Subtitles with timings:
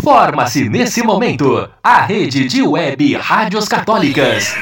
[0.00, 4.54] Forma-se nesse momento a rede de web rádios católicas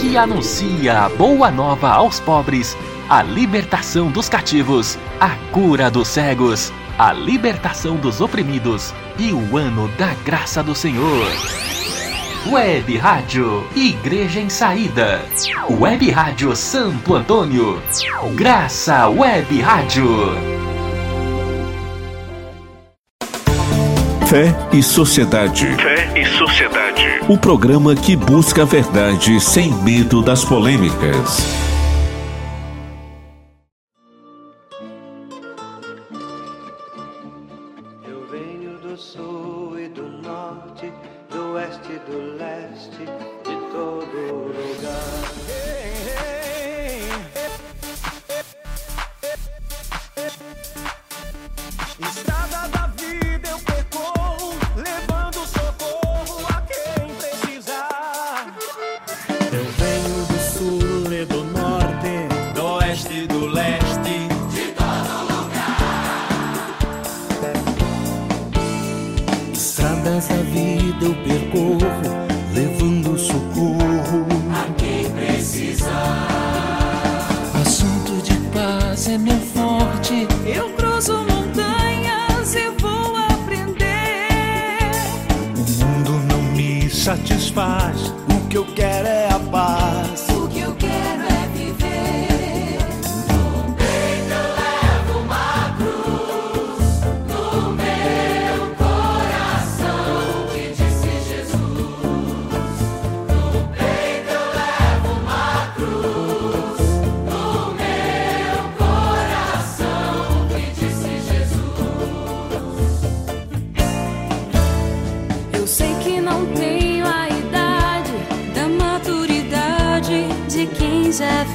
[0.00, 2.76] que anuncia a boa nova aos pobres,
[3.08, 9.88] a libertação dos cativos, a cura dos cegos, a libertação dos oprimidos e o ano
[9.96, 11.26] da graça do Senhor.
[12.50, 15.22] Web Rádio Igreja em Saída.
[15.70, 17.80] Web Rádio Santo Antônio.
[18.34, 20.73] Graça Web Rádio.
[24.34, 25.64] Fé e Sociedade.
[25.76, 27.20] Fé e Sociedade.
[27.28, 31.63] O programa que busca a verdade sem medo das polêmicas.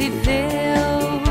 [0.09, 1.21] viveu.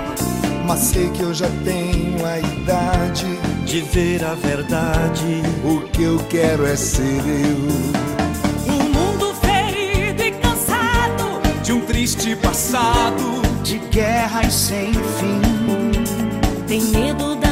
[0.66, 3.26] Mas sei que eu já tenho a idade
[3.64, 5.42] de ver a verdade.
[5.64, 8.72] O que eu quero é ser eu.
[8.72, 15.40] Um mundo ferido e cansado de um triste passado de guerras sem fim.
[16.66, 17.47] Tem medo da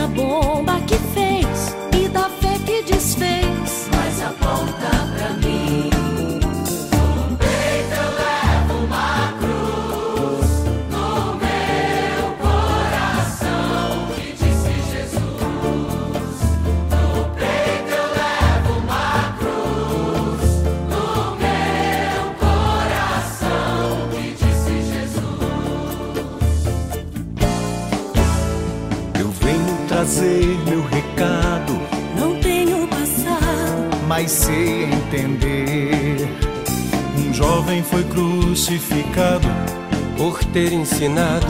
[40.56, 41.46] ter ensinado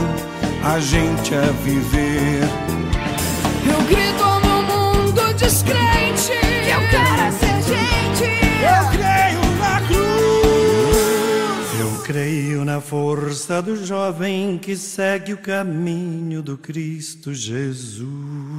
[0.61, 2.43] a gente a viver.
[3.65, 6.33] Eu grito no mundo descrente
[6.63, 8.25] que eu quero ser gente.
[8.61, 10.99] Eu creio na cruz.
[11.79, 18.56] Eu creio na força do jovem que segue o caminho do Cristo Jesus.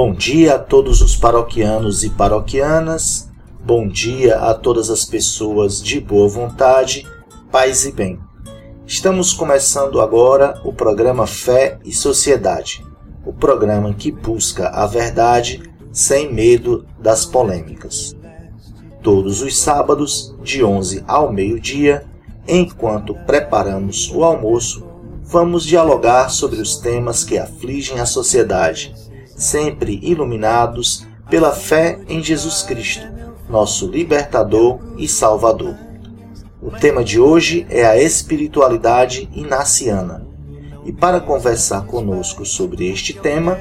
[0.00, 3.28] Bom dia a todos os paroquianos e paroquianas,
[3.64, 7.04] bom dia a todas as pessoas de boa vontade,
[7.50, 8.16] paz e bem.
[8.86, 12.86] Estamos começando agora o programa Fé e Sociedade,
[13.26, 18.14] o programa que busca a verdade sem medo das polêmicas.
[19.02, 22.06] Todos os sábados, de 11 ao meio-dia,
[22.46, 24.86] enquanto preparamos o almoço,
[25.24, 28.94] vamos dialogar sobre os temas que afligem a sociedade,
[29.38, 33.06] sempre iluminados pela fé em Jesus Cristo,
[33.48, 35.76] nosso libertador e salvador.
[36.60, 40.26] O tema de hoje é a espiritualidade inaciana.
[40.84, 43.56] E para conversar conosco sobre este tema,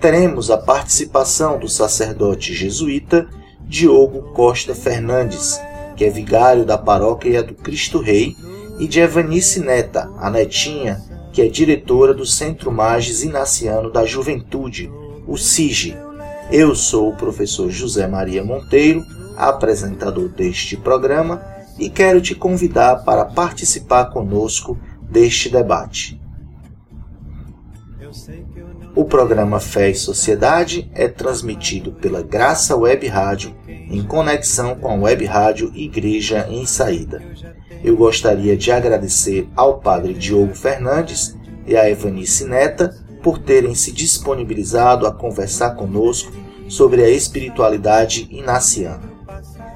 [0.00, 3.28] teremos a participação do sacerdote jesuíta
[3.60, 5.60] Diogo Costa Fernandes,
[5.94, 8.34] que é vigário da paróquia do Cristo Rei,
[8.78, 11.02] e de Evanice Neta, a netinha,
[11.32, 14.90] que é diretora do Centro Magis Inaciano da Juventude,
[15.28, 15.94] o CIGE.
[16.50, 19.04] Eu sou o professor José Maria Monteiro,
[19.36, 21.44] apresentador deste programa,
[21.78, 26.18] e quero te convidar para participar conosco deste debate.
[28.96, 34.94] O programa Fé e Sociedade é transmitido pela Graça Web Rádio em conexão com a
[34.94, 37.22] Web Rádio Igreja em Saída.
[37.84, 41.36] Eu gostaria de agradecer ao Padre Diogo Fernandes
[41.66, 46.32] e à Evanice Neta por terem se disponibilizado a conversar conosco
[46.68, 49.18] sobre a espiritualidade inaciana.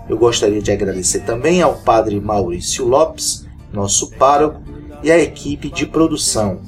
[0.08, 4.60] Eu gostaria de agradecer também ao Padre Maurício Lopes, nosso pároco,
[5.02, 6.60] e à equipe de produção,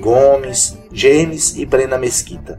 [0.00, 2.58] Gomes, James e Brena Mesquita.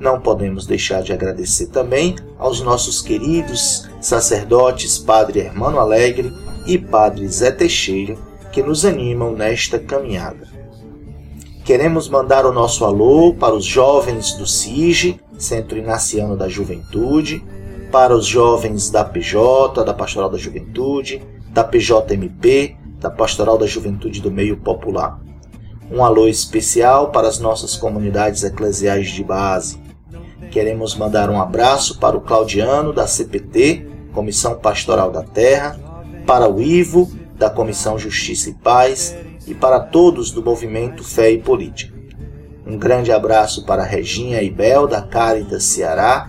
[0.00, 6.32] Não podemos deixar de agradecer também aos nossos queridos sacerdotes Padre Hermano Alegre
[6.66, 8.16] e Padre Zé Teixeira,
[8.52, 10.57] que nos animam nesta caminhada.
[11.68, 17.44] Queremos mandar o nosso alô para os jovens do CIGE, Centro Inaciano da Juventude,
[17.92, 21.20] para os jovens da PJ, da Pastoral da Juventude,
[21.50, 25.20] da PJMP, da Pastoral da Juventude do Meio Popular.
[25.92, 29.78] Um alô especial para as nossas comunidades eclesiais de base.
[30.50, 35.78] Queremos mandar um abraço para o Claudiano, da CPT, Comissão Pastoral da Terra,
[36.26, 39.14] para o Ivo, da Comissão Justiça e Paz,
[39.48, 41.96] e para todos do movimento Fé e Política.
[42.66, 46.28] Um grande abraço para Reginha e Bel, da Caritas Ceará.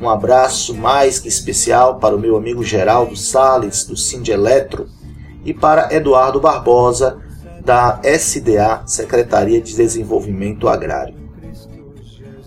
[0.00, 4.88] Um abraço mais que especial para o meu amigo Geraldo Sales, do Sind Eletro,
[5.44, 7.18] e para Eduardo Barbosa,
[7.62, 11.14] da SDA, Secretaria de Desenvolvimento Agrário.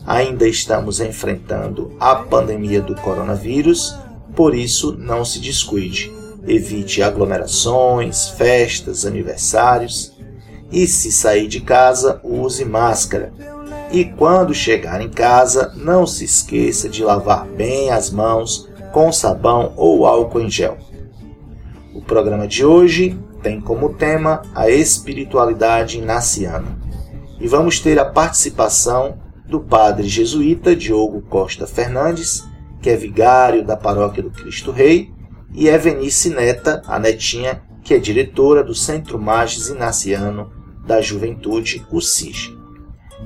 [0.06, 3.96] Ainda estamos enfrentando a pandemia do coronavírus,
[4.36, 6.17] por isso não se descuide.
[6.48, 10.18] Evite aglomerações, festas, aniversários
[10.72, 13.34] e, se sair de casa, use máscara.
[13.92, 19.74] E quando chegar em casa, não se esqueça de lavar bem as mãos com sabão
[19.76, 20.78] ou álcool em gel.
[21.94, 26.78] O programa de hoje tem como tema a espiritualidade inaciana.
[27.40, 29.18] E vamos ter a participação
[29.48, 32.44] do padre jesuíta Diogo Costa Fernandes,
[32.82, 35.14] que é vigário da paróquia do Cristo Rei,
[35.54, 40.52] e Evenice Neta, a netinha, que é diretora do Centro Magis Inaciano
[40.86, 42.58] da Juventude, o CIG.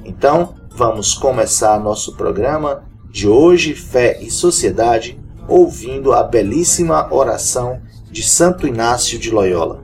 [0.04, 8.24] Então, vamos começar nosso programa de hoje, Fé e Sociedade, ouvindo a belíssima oração de
[8.24, 9.84] Santo Inácio de Loyola.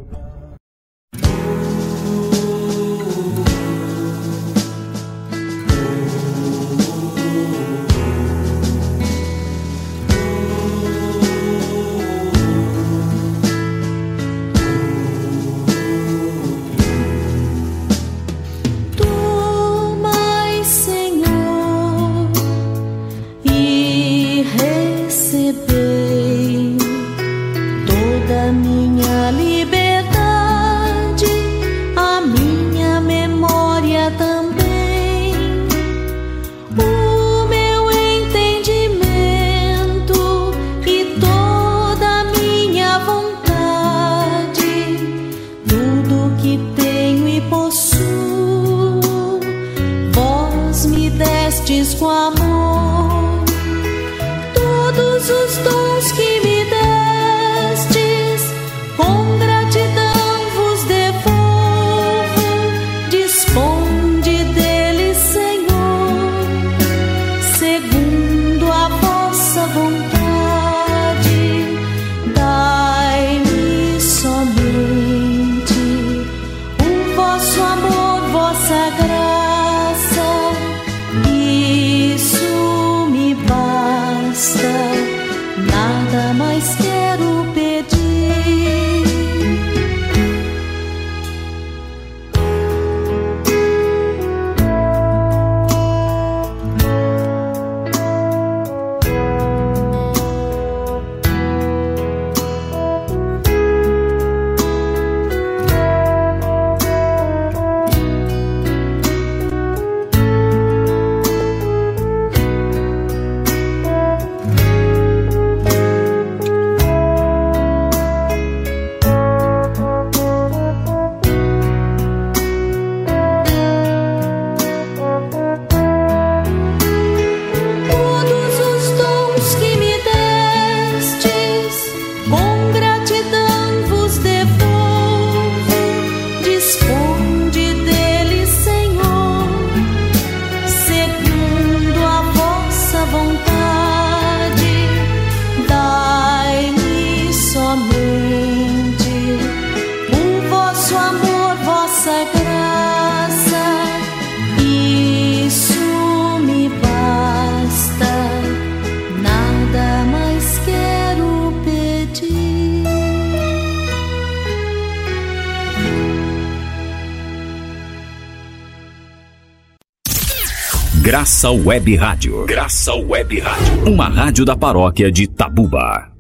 [171.08, 172.46] Graça Web Rádio.
[172.46, 173.90] Graça Web Rádio.
[173.90, 176.12] Uma rádio da paróquia de Tabuba.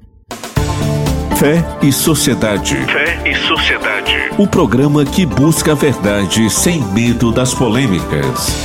[1.38, 2.78] Fé e Sociedade.
[2.86, 4.14] Fé e Sociedade.
[4.38, 8.56] O programa que busca a verdade sem medo das polêmicas.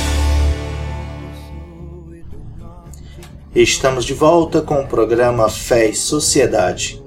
[3.53, 7.02] Estamos de volta com o programa Fé e Sociedade.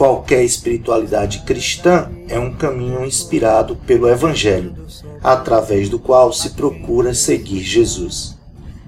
[0.00, 4.74] Qualquer espiritualidade cristã é um caminho inspirado pelo Evangelho,
[5.22, 8.34] através do qual se procura seguir Jesus.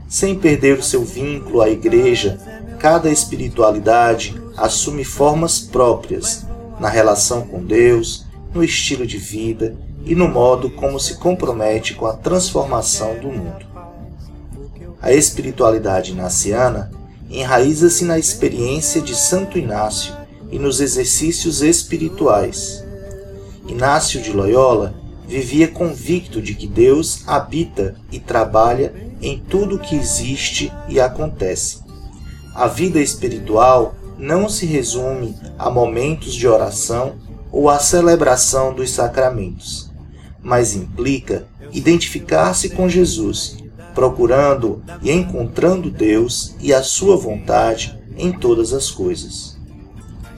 [0.08, 2.40] Sem perder o seu vínculo à Igreja,
[2.78, 6.46] cada espiritualidade assume formas próprias
[6.80, 9.76] na relação com Deus, no estilo de vida
[10.06, 13.66] e no modo como se compromete com a transformação do mundo.
[14.98, 16.90] A espiritualidade inaciana
[17.28, 20.21] enraiza-se na experiência de Santo Inácio
[20.52, 22.84] e nos exercícios espirituais.
[23.66, 24.94] Inácio de Loyola
[25.26, 28.92] vivia convicto de que Deus habita e trabalha
[29.22, 31.80] em tudo que existe e acontece.
[32.54, 37.14] A vida espiritual não se resume a momentos de oração
[37.50, 39.90] ou à celebração dos sacramentos,
[40.42, 43.56] mas implica identificar-se com Jesus,
[43.94, 49.51] procurando e encontrando Deus e a sua vontade em todas as coisas.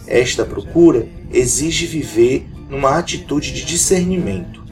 [0.07, 4.63] Esta procura exige viver numa atitude de discernimento.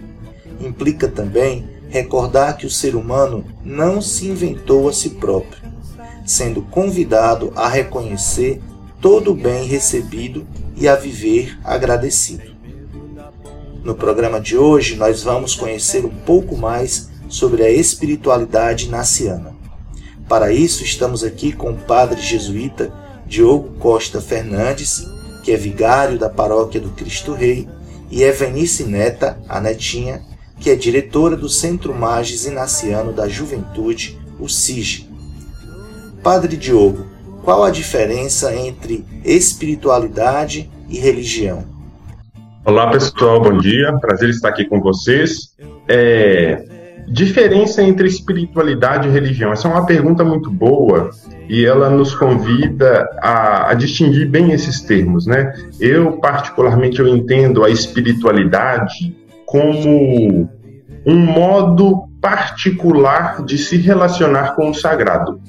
[0.61, 5.63] Implica também recordar que o ser humano não se inventou a si próprio,
[6.25, 8.61] sendo convidado a reconhecer
[9.01, 10.47] todo o bem recebido
[10.77, 12.53] e a viver agradecido.
[13.85, 19.57] No programa de hoje, nós vamos conhecer um pouco mais sobre a espiritualidade naciana.
[20.29, 22.93] Para isso, estamos aqui com o padre jesuíta
[23.27, 25.05] Diogo Costa Fernandes,
[25.43, 27.69] que é vigário da paróquia do Cristo Rei,
[28.11, 30.23] e Evanice Neta, a netinha,
[30.61, 35.09] que é diretora do Centro Magis Inaciano da Juventude, o SIG.
[36.23, 37.07] Padre Diogo,
[37.43, 41.65] qual a diferença entre espiritualidade e religião?
[42.65, 45.53] Olá pessoal, bom dia, prazer estar aqui com vocês.
[45.89, 46.65] É,
[47.09, 49.53] diferença entre espiritualidade e religião?
[49.53, 51.11] Essa é uma pergunta muito boa
[51.53, 55.53] e ela nos convida a, a, distinguir bem esses termos, né?
[55.79, 60.49] Eu particularmente eu entendo a espiritualidade como
[61.05, 65.43] um modo particular de se relacionar com o sagrado.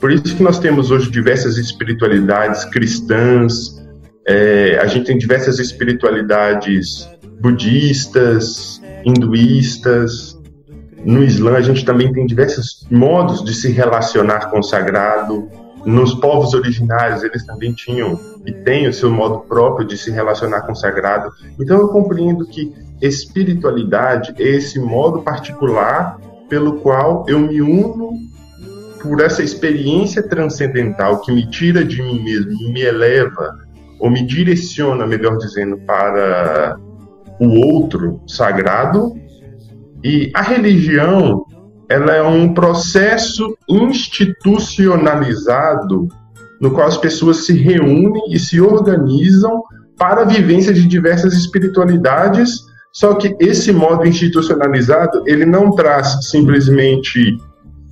[0.00, 3.78] Por isso que nós temos hoje diversas espiritualidades cristãs,
[4.26, 7.06] é, a gente tem diversas espiritualidades
[7.42, 10.31] budistas, hinduístas,
[11.04, 15.48] no Islã, a gente também tem diversos modos de se relacionar com o sagrado.
[15.84, 20.62] Nos povos originários, eles também tinham e têm o seu modo próprio de se relacionar
[20.62, 21.32] com o sagrado.
[21.58, 28.12] Então, eu compreendo que espiritualidade é esse modo particular pelo qual eu me uno
[29.02, 33.58] por essa experiência transcendental que me tira de mim mesmo, me eleva,
[33.98, 36.78] ou me direciona, melhor dizendo, para
[37.40, 39.14] o outro sagrado,
[40.04, 41.46] e a religião,
[41.88, 46.08] ela é um processo institucionalizado
[46.60, 49.62] no qual as pessoas se reúnem e se organizam
[49.98, 52.60] para a vivência de diversas espiritualidades,
[52.92, 57.36] só que esse modo institucionalizado, ele não traz simplesmente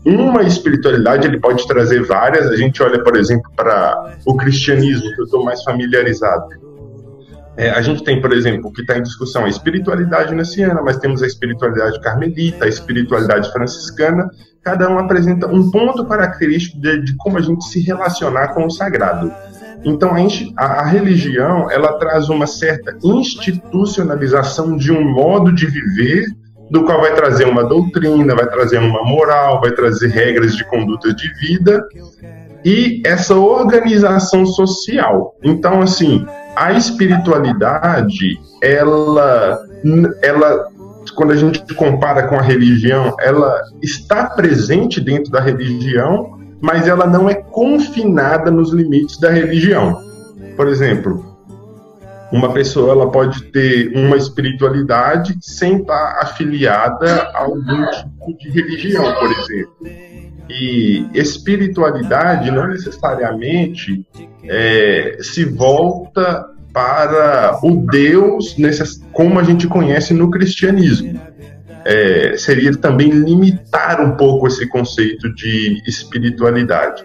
[0.05, 2.47] uma espiritualidade, ele pode trazer várias.
[2.47, 6.49] A gente olha, por exemplo, para o cristianismo, que eu estou mais familiarizado
[7.61, 10.97] é, a gente tem, por exemplo, o que está em discussão a espiritualidade naciana, mas
[10.97, 14.31] temos a espiritualidade carmelita, a espiritualidade franciscana.
[14.65, 18.71] Cada um apresenta um ponto característico de, de como a gente se relacionar com o
[18.71, 19.31] sagrado.
[19.85, 20.13] Então,
[20.57, 26.25] a, a, religião ela traz uma certa institucionalização de um modo de viver,
[26.71, 31.13] do qual vai trazer uma doutrina, vai trazer uma moral, vai trazer regras de conduta
[31.13, 31.87] de vida
[32.65, 35.35] e essa organização social.
[35.43, 36.25] Então, assim,
[36.57, 39.59] a espiritualidade, ela,
[40.23, 40.69] ela,
[41.15, 47.07] quando a gente compara com a religião, ela está presente dentro da religião, mas ela
[47.07, 49.99] não é confinada nos limites da religião.
[50.57, 51.31] Por exemplo,
[52.31, 59.15] uma pessoa ela pode ter uma espiritualidade sem estar afiliada a algum tipo de religião,
[59.15, 59.77] por exemplo.
[60.53, 64.05] E espiritualidade não necessariamente
[64.43, 68.57] é, se volta para o Deus
[69.13, 71.21] como a gente conhece no cristianismo.
[71.85, 77.05] É, seria também limitar um pouco esse conceito de espiritualidade.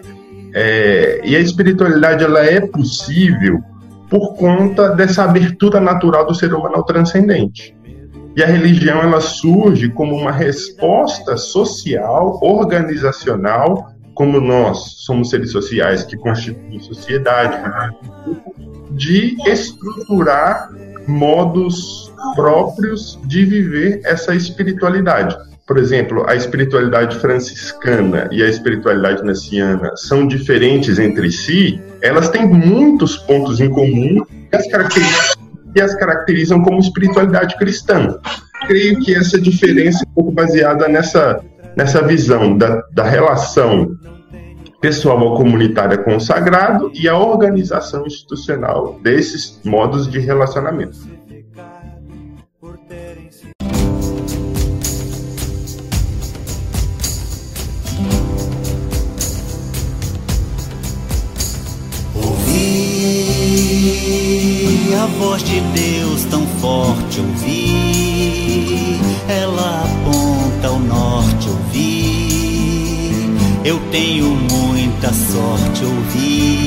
[0.52, 3.62] É, e a espiritualidade ela é possível
[4.10, 7.75] por conta dessa abertura natural do ser humano ao transcendente.
[8.36, 16.02] E a religião ela surge como uma resposta social, organizacional, como nós somos seres sociais
[16.02, 17.56] que constituem sociedade,
[18.90, 20.70] de estruturar
[21.08, 25.34] modos próprios de viver essa espiritualidade.
[25.66, 32.46] Por exemplo, a espiritualidade franciscana e a espiritualidade naciana são diferentes entre si, elas têm
[32.46, 35.45] muitos pontos em comum que as caracterizam,
[35.76, 38.18] que as caracterizam como espiritualidade cristã.
[38.66, 41.44] Creio que essa diferença é um pouco baseada nessa,
[41.76, 43.94] nessa visão da, da relação
[44.80, 50.96] pessoal ou comunitária com o sagrado e a organização institucional desses modos de relacionamento.
[65.06, 68.98] A voz de Deus tão forte, ouvi,
[69.28, 73.30] ela aponta ao norte, ouvi.
[73.64, 76.64] Eu tenho muita sorte, ouvi,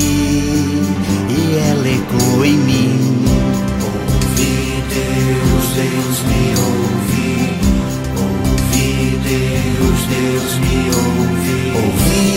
[1.28, 3.26] e ela ecoou em mim.
[3.84, 7.36] Ouvi Deus, Deus me ouvi.
[8.16, 11.58] Ouvi Deus, Deus me ouvi.
[11.76, 12.30] Ouvi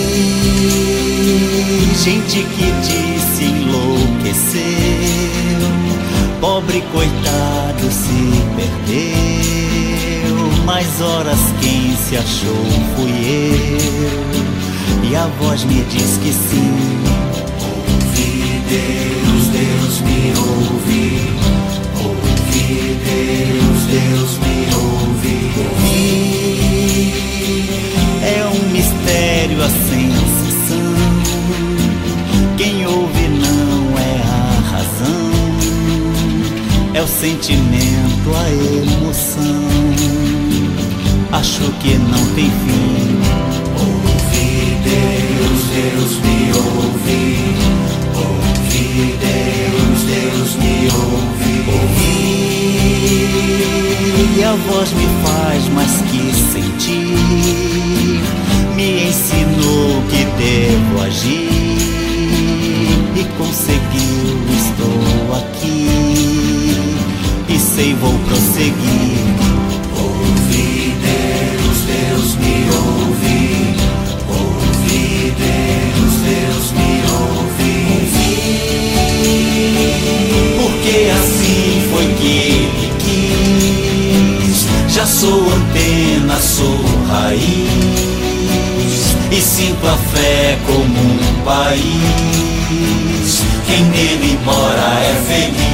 [2.04, 5.42] gente que disse enlouqueceu.
[6.43, 10.36] Pobre coitado se perdeu.
[10.65, 12.65] Mais horas quem se achou
[12.97, 16.99] fui eu e a voz me diz que sim.
[17.62, 21.32] Ouvi Deus, Deus me ouvi.
[22.03, 25.47] Ouvi Deus, Deus me ouvi.
[25.71, 27.13] ouvi.
[28.21, 29.69] É um mistério a
[36.93, 39.63] É o sentimento, a emoção.
[41.32, 43.13] Acho que não tem fim
[44.84, 47.56] Deus, Deus me ouvi.
[48.15, 51.56] Ouvi, Deus, Deus me ouvi.
[51.67, 52.19] Ouvi,
[54.38, 57.17] e a voz me faz mais que sentir.
[58.75, 61.53] Me ensinou que devo agir.
[63.15, 65.62] E conseguiu, estou aqui.
[67.74, 69.18] E sei, vou prosseguir.
[69.98, 73.76] Ouvi, Deus, Deus me ouvi.
[75.40, 77.76] Deus, Deus me ouve.
[80.62, 84.60] Porque assim foi que Ele quis.
[84.94, 89.02] Já sou antena, sou raiz.
[89.32, 93.42] E sinto a fé como um país.
[93.66, 95.73] Quem nele mora é feliz.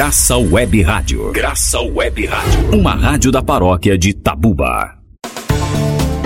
[0.00, 1.30] Graça Web Rádio.
[1.30, 2.70] Graça Web Rádio.
[2.72, 4.96] Uma rádio da paróquia de Tabuba.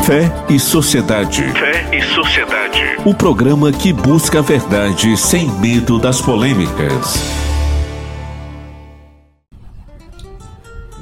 [0.07, 1.43] Fé e Sociedade.
[1.43, 2.79] Fé e Sociedade.
[3.05, 7.19] O programa que busca a verdade sem medo das polêmicas.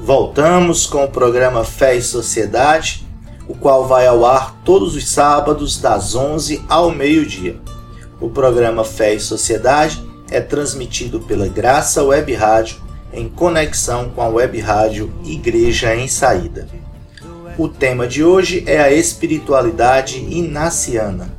[0.03, 3.07] Voltamos com o programa Fé e Sociedade
[3.47, 7.61] o qual vai ao ar todos os sábados das 11 ao meio-dia.
[8.19, 12.77] O programa Fé e Sociedade é transmitido pela Graça Web Rádio
[13.13, 16.67] em conexão com a Web Rádio Igreja em Saída.
[17.59, 21.31] O tema de hoje é a espiritualidade inaciana.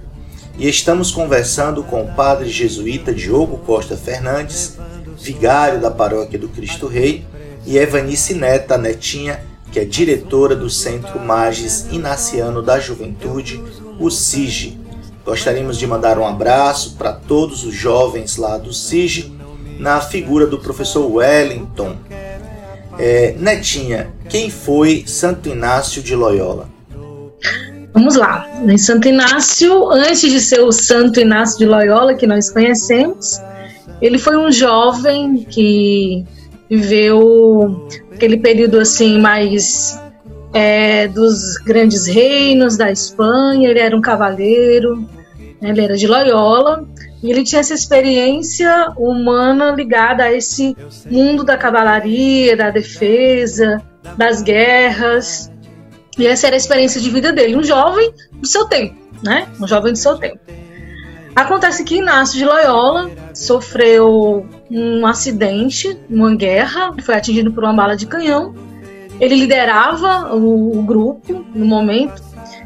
[0.57, 4.77] E estamos conversando com o padre jesuíta Diogo Costa Fernandes,
[5.19, 7.25] vigário da Paróquia do Cristo Rei,
[7.65, 13.59] e Evanice Neta Netinha, que é diretora do Centro Magis Inaciano da Juventude,
[13.99, 14.82] o SIGE.
[15.25, 19.33] Gostaríamos de mandar um abraço para todos os jovens lá do SIGE,
[19.79, 21.95] na figura do professor Wellington.
[22.99, 26.69] É, Netinha, quem foi Santo Inácio de Loyola?
[27.93, 28.47] Vamos lá.
[28.77, 33.39] Santo Inácio, antes de ser o Santo Inácio de Loyola que nós conhecemos,
[34.01, 36.25] ele foi um jovem que
[36.69, 39.99] viveu aquele período assim mais
[40.53, 43.69] é, dos grandes reinos da Espanha.
[43.69, 45.07] Ele era um cavaleiro,
[45.61, 46.87] né, ele era de Loyola
[47.23, 50.75] e ele tinha essa experiência humana ligada a esse
[51.09, 53.81] mundo da cavalaria, da defesa,
[54.17, 55.49] das guerras.
[56.17, 59.47] E essa era a experiência de vida dele, um jovem do seu tempo, né?
[59.59, 60.39] Um jovem do seu tempo.
[61.35, 67.95] Acontece que Inácio de Loyola sofreu um acidente, uma guerra, foi atingido por uma bala
[67.95, 68.53] de canhão.
[69.23, 72.21] Ele liderava o, o grupo no momento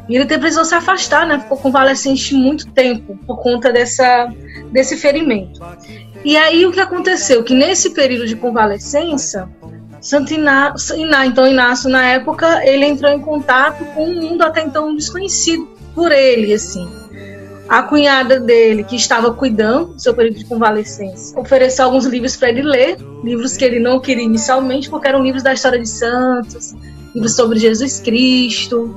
[0.08, 1.38] e ele precisou se afastar, né?
[1.38, 4.28] Ficou convalescente muito tempo por conta dessa,
[4.72, 5.60] desse ferimento.
[6.24, 7.44] E aí o que aconteceu?
[7.44, 9.48] Que nesse período de convalescença,
[10.00, 14.96] Santo Inácio, então Inácio na época ele entrou em contato com um mundo até então
[14.96, 16.88] desconhecido por ele, assim.
[17.68, 22.48] A cunhada dele, que estava cuidando do seu período de convalescência, ofereceu alguns livros para
[22.48, 26.74] ele ler, livros que ele não queria inicialmente, porque eram livros da história de santos,
[27.14, 28.96] livros sobre Jesus Cristo.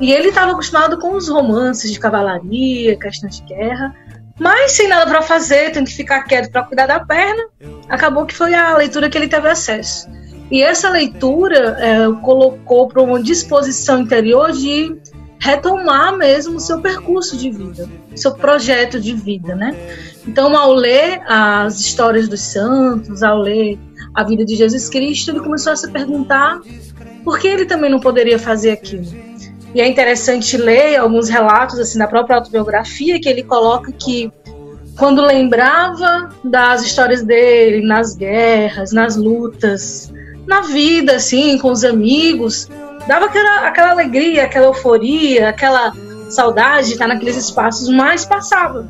[0.00, 3.94] E ele estava acostumado com os romances de cavalaria, questões de guerra,
[4.38, 7.44] mas sem nada para fazer, tendo que ficar quieto para cuidar da perna,
[7.88, 10.08] acabou que foi a leitura que ele teve acesso.
[10.50, 14.96] E essa leitura é, colocou para uma disposição interior de
[15.38, 19.74] retomar mesmo o seu percurso de vida, seu projeto de vida, né?
[20.26, 23.78] Então, ao ler as histórias dos santos, ao ler
[24.14, 26.60] a vida de Jesus Cristo, ele começou a se perguntar
[27.24, 29.06] por que ele também não poderia fazer aquilo.
[29.74, 34.32] E é interessante ler alguns relatos assim da própria autobiografia que ele coloca que
[34.98, 40.12] quando lembrava das histórias dele nas guerras, nas lutas,
[40.46, 42.68] na vida assim, com os amigos,
[43.08, 45.92] dava aquela, aquela alegria, aquela euforia, aquela
[46.28, 48.88] saudade de estar naqueles espaços, mas passava.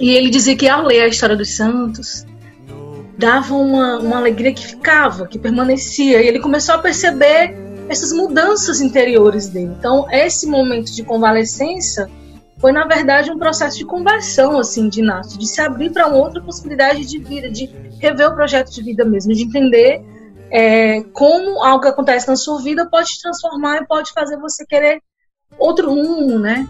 [0.00, 2.26] E ele dizia que ao ler a história dos santos,
[3.16, 6.20] dava uma, uma alegria que ficava, que permanecia.
[6.20, 7.54] E ele começou a perceber
[7.88, 9.72] essas mudanças interiores dele.
[9.78, 12.10] Então, esse momento de convalescença
[12.58, 16.18] foi, na verdade, um processo de conversão, assim, de Inácio, de se abrir para uma
[16.18, 17.70] outra possibilidade de vida, de
[18.00, 20.02] rever o projeto de vida mesmo, de entender
[20.50, 24.64] é, como algo que acontece na sua vida pode te transformar e pode fazer você
[24.66, 25.00] querer
[25.58, 26.68] outro rumo, né?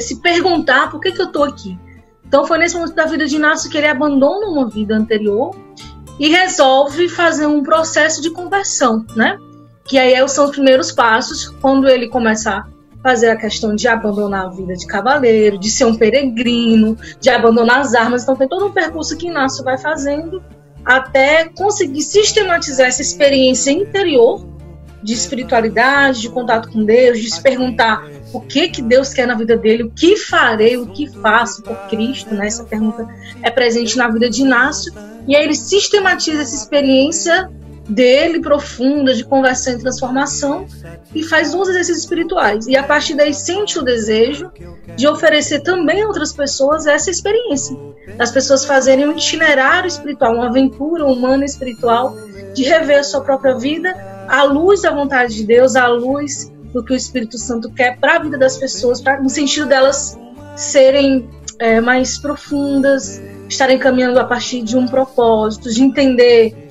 [0.00, 1.78] Se perguntar por que, que eu tô aqui.
[2.26, 5.54] Então foi nesse momento da vida de Inácio que ele abandona uma vida anterior
[6.18, 9.38] e resolve fazer um processo de conversão, né?
[9.84, 12.66] Que aí são os primeiros passos quando ele começa a
[13.02, 17.80] fazer a questão de abandonar a vida de cavaleiro, de ser um peregrino, de abandonar
[17.80, 18.22] as armas.
[18.22, 20.42] Então tem todo um percurso que Inácio vai fazendo
[20.86, 24.46] até conseguir sistematizar essa experiência interior
[25.02, 29.34] de espiritualidade, de contato com Deus, de se perguntar o que que Deus quer na
[29.34, 32.46] vida dele, o que farei, o que faço por Cristo, né?
[32.46, 33.06] Essa pergunta
[33.42, 34.92] é presente na vida de Inácio,
[35.26, 37.50] e aí ele sistematiza essa experiência
[37.88, 40.66] dele profunda de conversão e transformação
[41.14, 42.66] e faz uns exercícios espirituais.
[42.66, 44.50] E a partir daí sente o desejo
[44.96, 47.76] de oferecer também a outras pessoas essa experiência.
[48.16, 52.16] Das pessoas fazerem um itinerário espiritual, uma aventura humana espiritual,
[52.54, 53.94] de rever a sua própria vida
[54.28, 58.16] à luz da vontade de Deus, à luz do que o Espírito Santo quer para
[58.16, 60.18] a vida das pessoas, pra, no sentido delas
[60.54, 66.66] serem é, mais profundas, estarem caminhando a partir de um propósito, de entender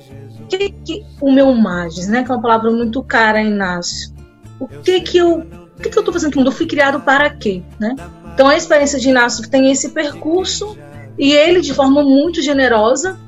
[0.48, 4.12] que, que o meu magis, né, que é uma palavra muito cara, Inácio,
[4.60, 6.48] o que que eu, o que que eu estou fazendo no mundo?
[6.48, 7.94] Eu fui criado para quê, né?
[8.32, 10.76] Então a experiência de Inácio tem esse percurso
[11.18, 13.18] e ele, de forma muito generosa,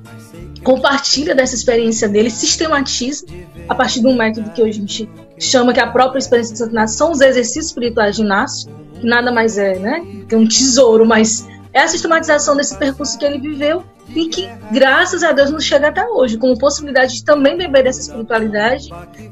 [0.63, 3.27] compartilha dessa experiência dele, sistematiza
[3.69, 6.53] a partir de um método que hoje a gente chama que é a própria experiência
[6.53, 6.99] de Santo Inácio.
[6.99, 8.71] São os exercícios espirituais de Inácio,
[9.01, 13.25] que nada mais é, né, que um tesouro, mas é a sistematização desse percurso que
[13.25, 17.57] ele viveu e que, graças a Deus, nos chega até hoje, com possibilidade de também
[17.57, 18.89] beber dessa espiritualidade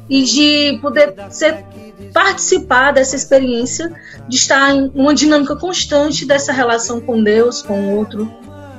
[0.08, 1.64] e de poder ser,
[2.12, 3.90] participar dessa experiência,
[4.28, 8.30] de estar em uma dinâmica constante dessa relação com Deus, com o outro,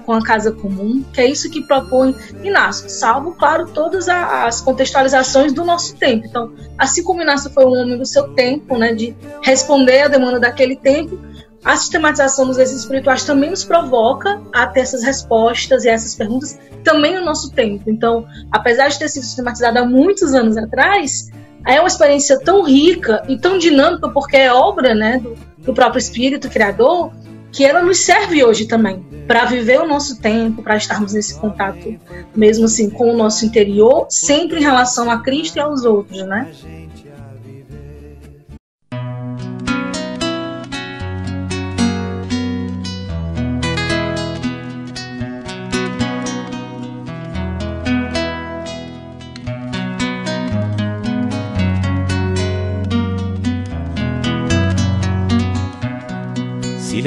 [0.05, 5.51] com a casa comum, que é isso que propõe Inácio, salvo, claro, todas as contextualizações
[5.51, 6.25] do nosso tempo.
[6.25, 10.39] Então, assim como Inácio foi um homem do seu tempo, né, de responder à demanda
[10.39, 11.19] daquele tempo,
[11.63, 16.57] a sistematização dos exercícios espirituais também nos provoca a ter essas respostas e essas perguntas
[16.83, 17.89] também no nosso tempo.
[17.89, 21.29] Então, apesar de ter sido sistematizada há muitos anos atrás,
[21.65, 25.99] é uma experiência tão rica e tão dinâmica, porque é obra né, do, do próprio
[25.99, 27.11] Espírito Criador,
[27.51, 31.99] que ela nos serve hoje também para viver o nosso tempo, para estarmos nesse contato,
[32.35, 36.49] mesmo assim, com o nosso interior, sempre em relação a Cristo e aos outros, né?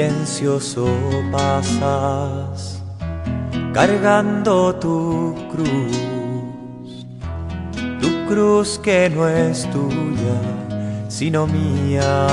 [0.01, 0.87] Silencioso
[1.31, 2.81] pasas,
[3.73, 7.05] cargando tu cruz,
[7.99, 10.39] tu cruz que no es tuya,
[11.07, 12.27] sino mía.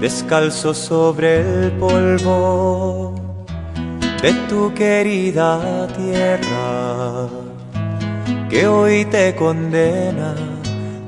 [0.00, 3.14] Descalzo sobre el polvo,
[4.20, 7.28] de tu querida tierra,
[8.50, 10.34] que hoy te condena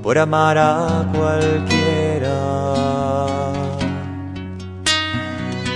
[0.07, 2.39] por amar a cualquiera.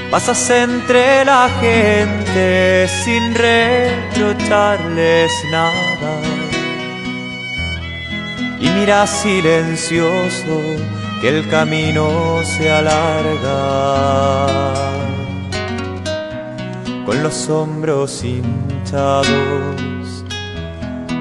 [0.08, 6.12] Pasas entre la gente sin reprocharles nada.
[8.60, 10.60] Y miras silencioso
[11.20, 14.46] que el camino se alarga.
[17.04, 19.26] Con los hombros hinchados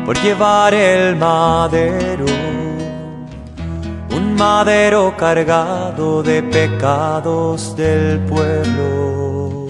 [0.06, 2.26] por llevar el madero,
[4.40, 9.68] madero cargado de pecados del pueblo.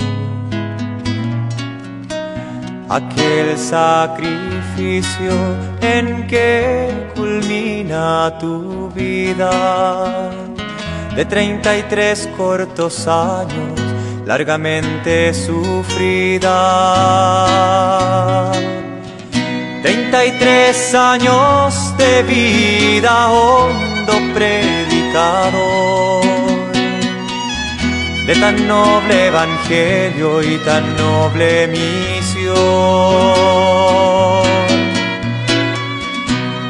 [2.87, 5.33] Aquel sacrificio
[5.81, 10.29] en que culmina tu vida
[11.15, 13.79] de 33 cortos años
[14.23, 16.51] largamente sufrida.
[19.81, 23.31] Treinta y tres años de vida,
[24.33, 25.99] predicador
[28.27, 32.59] de tan noble evangelio y tan noble misión.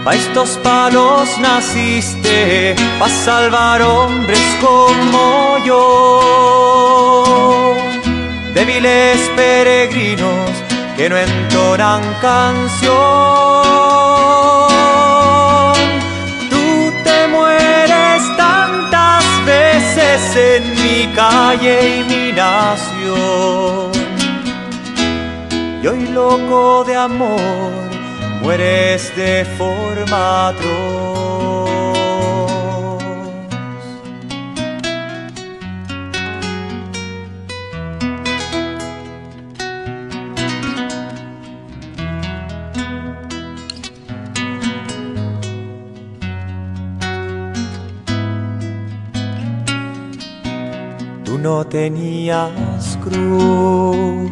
[0.06, 6.22] A estos palos naciste, pa' salvar hombres como yo.
[8.54, 10.50] Débiles peregrinos
[10.96, 13.00] que no entonan canción.
[20.40, 23.92] En mi calle y mi nación.
[25.82, 27.90] Y hoy loco de amor
[28.42, 31.99] mueres de forma atroz.
[51.42, 54.32] No tenías cruz,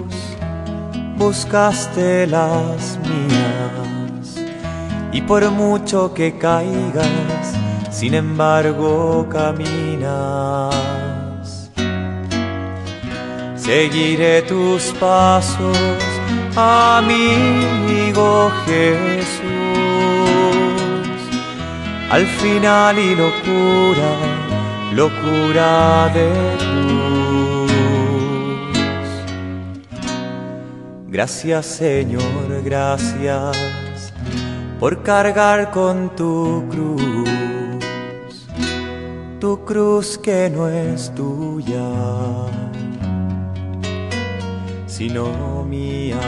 [1.18, 4.48] buscaste las mías
[5.12, 7.54] y por mucho que caigas,
[7.90, 10.76] sin embargo caminas.
[13.56, 15.78] Seguiré tus pasos,
[16.56, 19.48] amigo Jesús.
[22.10, 24.12] Al final y locura,
[24.94, 26.67] locura de
[31.18, 34.14] Gracias Señor, gracias
[34.80, 37.28] por cargar con tu cruz,
[39.40, 41.90] tu cruz que no es tuya,
[44.86, 46.22] sino mía.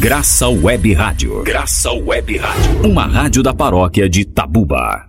[0.00, 1.42] Graça Web Rádio.
[1.42, 2.88] Graça Web Rádio.
[2.88, 5.08] Uma rádio da paróquia de Tabuba.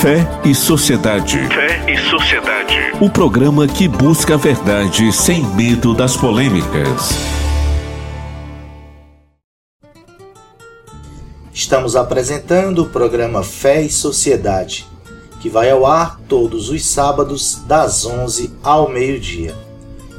[0.00, 1.38] Fé e Sociedade.
[1.46, 2.74] Fé e Sociedade.
[3.00, 7.10] O programa que busca a verdade sem medo das polêmicas.
[11.54, 14.88] Estamos apresentando o programa Fé e Sociedade,
[15.40, 19.54] que vai ao ar todos os sábados, das 11 ao meio-dia.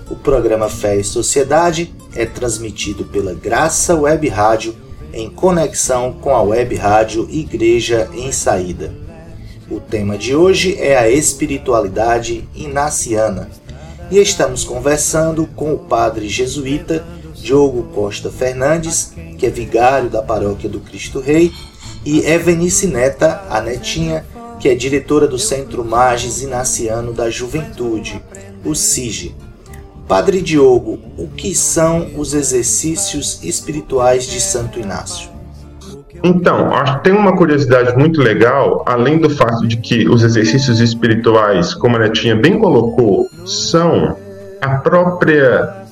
[0.09, 4.75] O programa Fé e Sociedade é transmitido pela Graça Web Rádio
[5.13, 8.93] em conexão com a Web Rádio Igreja em Saída.
[9.69, 13.49] O tema de hoje é a espiritualidade inaciana
[14.09, 20.69] e estamos conversando com o padre jesuíta Diogo Costa Fernandes, que é vigário da paróquia
[20.69, 21.51] do Cristo Rei,
[22.05, 24.25] e Evenice Neta, a netinha,
[24.59, 28.21] que é diretora do Centro Magis Inaciano da Juventude,
[28.65, 29.35] o CIGE.
[30.07, 35.29] Padre Diogo, o que são os exercícios espirituais de Santo Inácio?
[36.23, 40.79] Então, acho que tem uma curiosidade muito legal, além do fato de que os exercícios
[40.79, 44.15] espirituais, como a Netinha bem colocou, são
[44.61, 45.85] a própria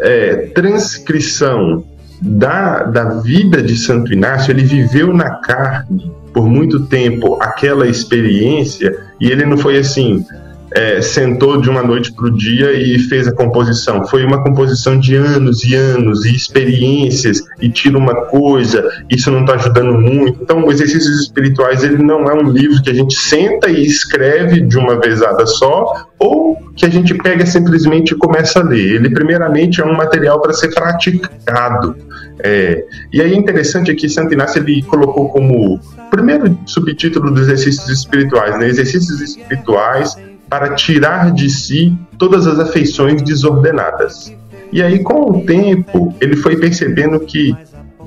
[0.00, 1.84] é, transcrição
[2.20, 4.50] da, da vida de Santo Inácio.
[4.50, 10.24] Ele viveu na carne por muito tempo aquela experiência e ele não foi assim
[10.74, 14.06] é, sentou de uma noite para o dia e fez a composição.
[14.06, 19.40] Foi uma composição de anos e anos e experiências e tira uma coisa, isso não
[19.40, 20.42] está ajudando muito.
[20.42, 24.78] Então, Exercícios Espirituais ele não é um livro que a gente senta e escreve de
[24.78, 28.96] uma vezada só ou que a gente pega simplesmente e começa a ler.
[28.96, 31.96] Ele, primeiramente, é um material para ser praticado.
[32.40, 35.78] É, e aí é interessante aqui, Santo Inácio ele colocou como
[36.10, 38.68] primeiro subtítulo dos exercícios espirituais, né?
[38.68, 40.16] Exercícios espirituais
[40.52, 44.36] para tirar de si todas as afeições desordenadas.
[44.70, 47.56] E aí, com o tempo, ele foi percebendo que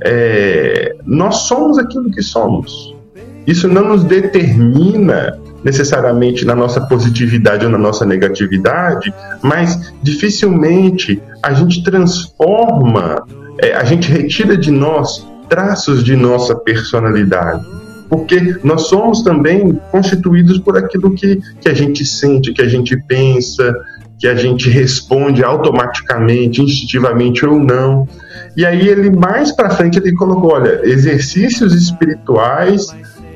[0.04, 2.96] é, nós somos aquilo que somos.
[3.48, 11.52] Isso não nos determina necessariamente na nossa positividade ou na nossa negatividade, mas dificilmente a
[11.52, 13.26] gente transforma,
[13.58, 17.66] é, a gente retira de nós traços de nossa personalidade
[18.10, 22.96] porque nós somos também constituídos por aquilo que, que a gente sente, que a gente
[23.08, 23.74] pensa,
[24.20, 28.08] que a gente responde automaticamente, instintivamente ou não.
[28.56, 32.88] E aí ele mais para frente ele colocou, olha, exercícios espirituais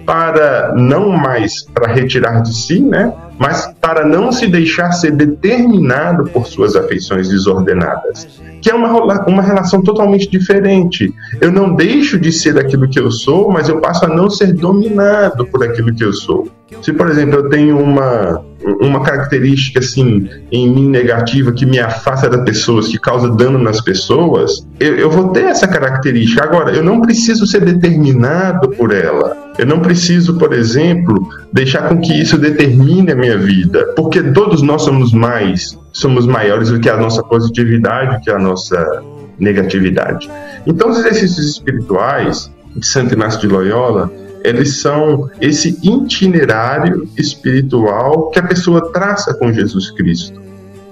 [0.10, 6.24] para não mais para retirar de si, né, mas para não se deixar ser determinado
[6.32, 8.28] por suas afeições desordenadas,
[8.60, 8.92] que é uma,
[9.28, 11.14] uma relação totalmente diferente.
[11.40, 14.52] Eu não deixo de ser aquilo que eu sou, mas eu passo a não ser
[14.52, 16.48] dominado por aquilo que eu sou.
[16.82, 18.44] Se, por exemplo, eu tenho uma,
[18.82, 23.82] uma característica assim em mim negativa que me afasta das pessoas, que causa dano nas
[23.82, 26.44] pessoas, eu, eu vou ter essa característica.
[26.44, 29.38] Agora, eu não preciso ser determinado por ela.
[29.58, 34.62] Eu não preciso, por exemplo, deixar com que isso determine a minha vida, porque todos
[34.62, 39.04] nós somos mais, somos maiores do que a nossa positividade, do que a nossa
[39.38, 40.30] negatividade.
[40.66, 44.12] Então, os exercícios espirituais de Santo Inácio de Loyola,
[44.44, 50.40] eles são esse itinerário espiritual que a pessoa traça com Jesus Cristo.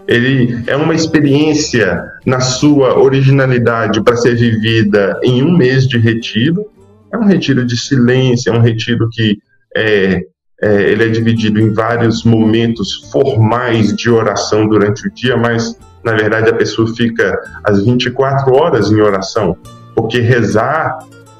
[0.08, 6.66] Ele é uma experiência na sua originalidade para ser vivida em um mês de retiro,
[7.12, 9.38] é um retiro de silêncio, é um retiro que
[9.76, 10.22] é,
[10.62, 16.14] é, ele é dividido em vários momentos formais de oração durante o dia, mas na
[16.14, 19.58] verdade a pessoa fica as 24 horas em oração,
[19.94, 21.00] porque rezar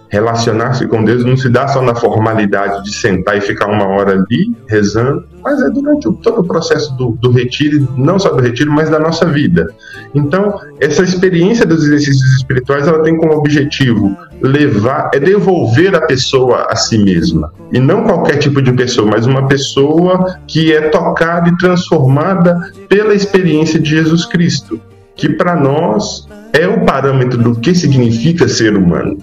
[0.10, 4.14] relacionar-se com Deus não se dá só na formalidade de sentar e ficar uma hora
[4.14, 8.42] ali rezando, mas é durante o, todo o processo do, do, retiro, não só do
[8.42, 9.68] retiro, mas da nossa vida.
[10.16, 16.68] Então, essa experiência dos exercícios espirituais, ela tem como objetivo levar, é devolver a pessoa
[16.70, 17.52] a si mesma.
[17.72, 23.14] E não qualquer tipo de pessoa, mas uma pessoa que é tocada e transformada pela
[23.14, 24.80] experiência de Jesus Cristo,
[25.16, 29.18] que para nós é o parâmetro do que significa ser humano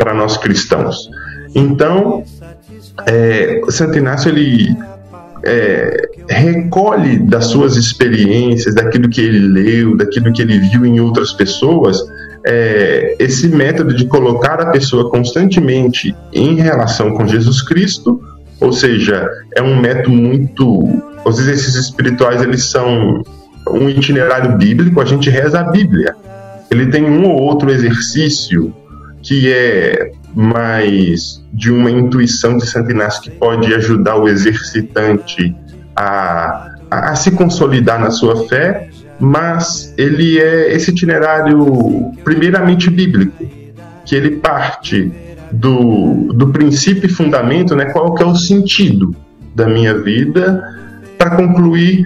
[0.00, 1.10] para nós cristãos.
[1.54, 2.24] Então,
[3.06, 4.74] é, Santo Inácio ele
[5.44, 11.34] é, recolhe das suas experiências, daquilo que ele leu, daquilo que ele viu em outras
[11.34, 11.98] pessoas,
[12.46, 18.18] é, esse método de colocar a pessoa constantemente em relação com Jesus Cristo,
[18.58, 21.02] ou seja, é um método muito.
[21.26, 23.22] Os exercícios espirituais eles são
[23.70, 26.14] um itinerário bíblico, a gente reza a Bíblia.
[26.70, 28.72] Ele tem um ou outro exercício
[29.30, 35.54] que é mais de uma intuição de Santo Inácio que pode ajudar o exercitante
[35.94, 38.90] a, a, a se consolidar na sua fé,
[39.20, 43.46] mas ele é esse itinerário primeiramente bíblico,
[44.04, 45.12] que ele parte
[45.52, 49.14] do, do princípio e fundamento, né, qual que é o sentido
[49.54, 50.60] da minha vida,
[51.16, 52.04] para concluir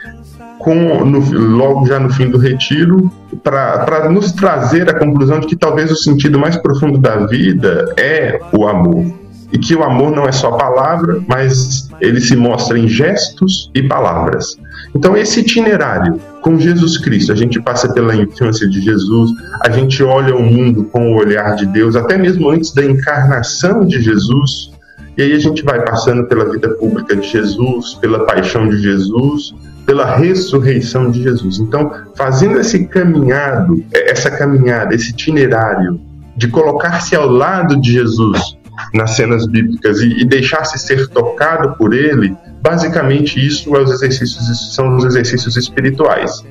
[0.58, 3.10] com, no, logo já no fim do retiro,
[3.42, 8.40] para nos trazer a conclusão de que talvez o sentido mais profundo da vida é
[8.52, 9.04] o amor.
[9.52, 13.82] E que o amor não é só palavra, mas ele se mostra em gestos e
[13.82, 14.58] palavras.
[14.94, 19.30] Então, esse itinerário com Jesus Cristo, a gente passa pela infância de Jesus,
[19.62, 23.84] a gente olha o mundo com o olhar de Deus, até mesmo antes da encarnação
[23.84, 24.72] de Jesus,
[25.16, 29.54] e aí a gente vai passando pela vida pública de Jesus, pela paixão de Jesus,
[29.86, 31.58] pela ressurreição de Jesus.
[31.58, 36.00] Então, fazendo esse caminhado, essa caminhada, esse itinerário
[36.36, 38.56] de colocar-se ao lado de Jesus
[38.92, 44.74] nas cenas bíblicas e, e deixar-se ser tocado por ele, basicamente isso é os exercícios,
[44.74, 46.44] são os exercícios espirituais.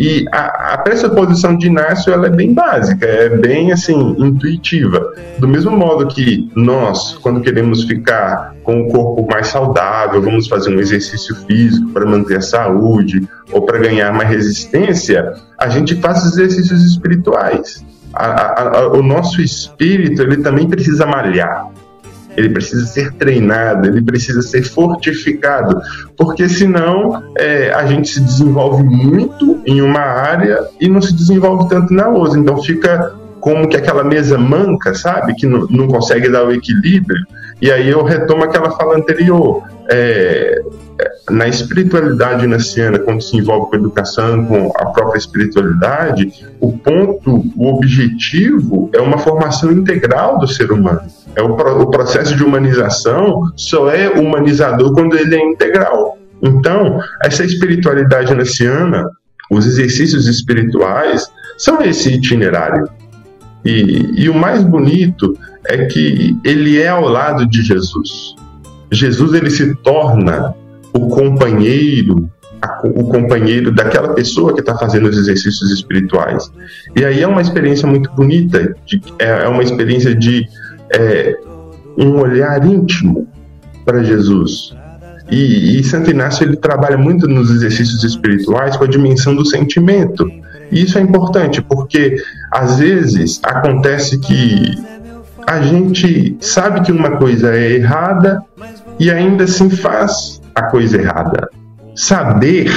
[0.00, 5.12] E a, a pressuposição de Inácio ela é bem básica, é bem assim intuitiva.
[5.38, 10.74] Do mesmo modo que nós, quando queremos ficar com o corpo mais saudável, vamos fazer
[10.74, 16.24] um exercício físico para manter a saúde ou para ganhar mais resistência, a gente faz
[16.24, 17.84] exercícios espirituais.
[18.14, 21.68] A, a, a, o nosso espírito ele também precisa malhar
[22.40, 25.80] ele precisa ser treinado, ele precisa ser fortificado,
[26.16, 31.68] porque senão é, a gente se desenvolve muito em uma área e não se desenvolve
[31.68, 32.38] tanto na outra.
[32.38, 35.34] Então fica como que aquela mesa manca, sabe?
[35.34, 37.24] Que não, consegue dar o equilíbrio.
[37.60, 39.62] E aí eu retomo aquela fala anterior.
[39.90, 40.62] É,
[41.30, 47.42] na espiritualidade naciana, quando se envolve com a educação, com a própria espiritualidade, o ponto,
[47.56, 51.02] o objetivo é uma formação integral do ser humano.
[51.34, 56.18] É o, o processo de humanização só é humanizador quando ele é integral.
[56.42, 59.08] Então, essa espiritualidade naciana,
[59.50, 62.88] os exercícios espirituais, são esse itinerário.
[63.64, 65.36] E, e o mais bonito
[65.66, 68.34] é que ele é ao lado de Jesus.
[68.90, 70.54] Jesus ele se torna
[70.92, 72.28] o companheiro,
[72.84, 76.50] o companheiro daquela pessoa que está fazendo os exercícios espirituais.
[76.96, 80.46] E aí é uma experiência muito bonita, de, é, é uma experiência de
[80.92, 81.38] é,
[81.96, 83.28] um olhar íntimo
[83.84, 84.74] para Jesus.
[85.30, 90.28] E, e Santo Inácio ele trabalha muito nos exercícios espirituais com a dimensão do sentimento.
[90.70, 92.16] E isso é importante porque
[92.50, 94.78] às vezes acontece que
[95.46, 98.40] a gente sabe que uma coisa é errada
[98.98, 101.48] e ainda assim faz a coisa errada.
[101.94, 102.70] Saber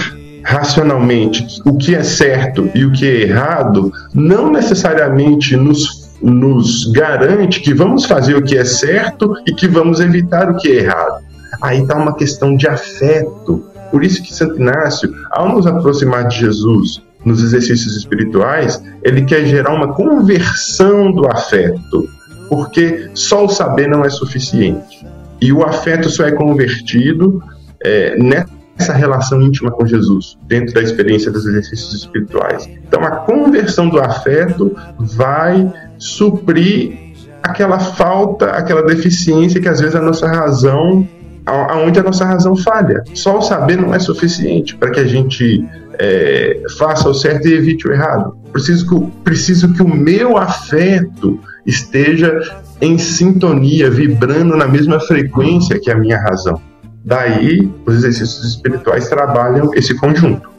[0.43, 7.61] racionalmente o que é certo e o que é errado não necessariamente nos, nos garante
[7.61, 11.23] que vamos fazer o que é certo e que vamos evitar o que é errado.
[11.61, 13.63] Aí está uma questão de afeto.
[13.91, 19.45] Por isso que Santo Inácio, ao nos aproximar de Jesus nos exercícios espirituais, ele quer
[19.45, 22.09] gerar uma conversão do afeto,
[22.49, 25.05] porque só o saber não é suficiente.
[25.41, 27.41] E o afeto só é convertido
[27.83, 32.69] é, nessa relação íntima com Jesus, dentro da experiência dos exercícios espirituais.
[32.87, 37.03] Então, a conversão do afeto vai suprir
[37.41, 41.07] aquela falta, aquela deficiência que às vezes a nossa razão,
[41.45, 43.03] aonde a nossa razão falha.
[43.13, 45.65] Só o saber não é suficiente para que a gente
[45.99, 48.37] é, faça o certo e evite o errado.
[48.51, 52.39] Preciso que, preciso que o meu afeto esteja
[52.81, 56.61] em sintonia, vibrando na mesma frequência que a minha razão.
[57.03, 60.49] Daí, os exercícios espirituais trabalham esse conjunto.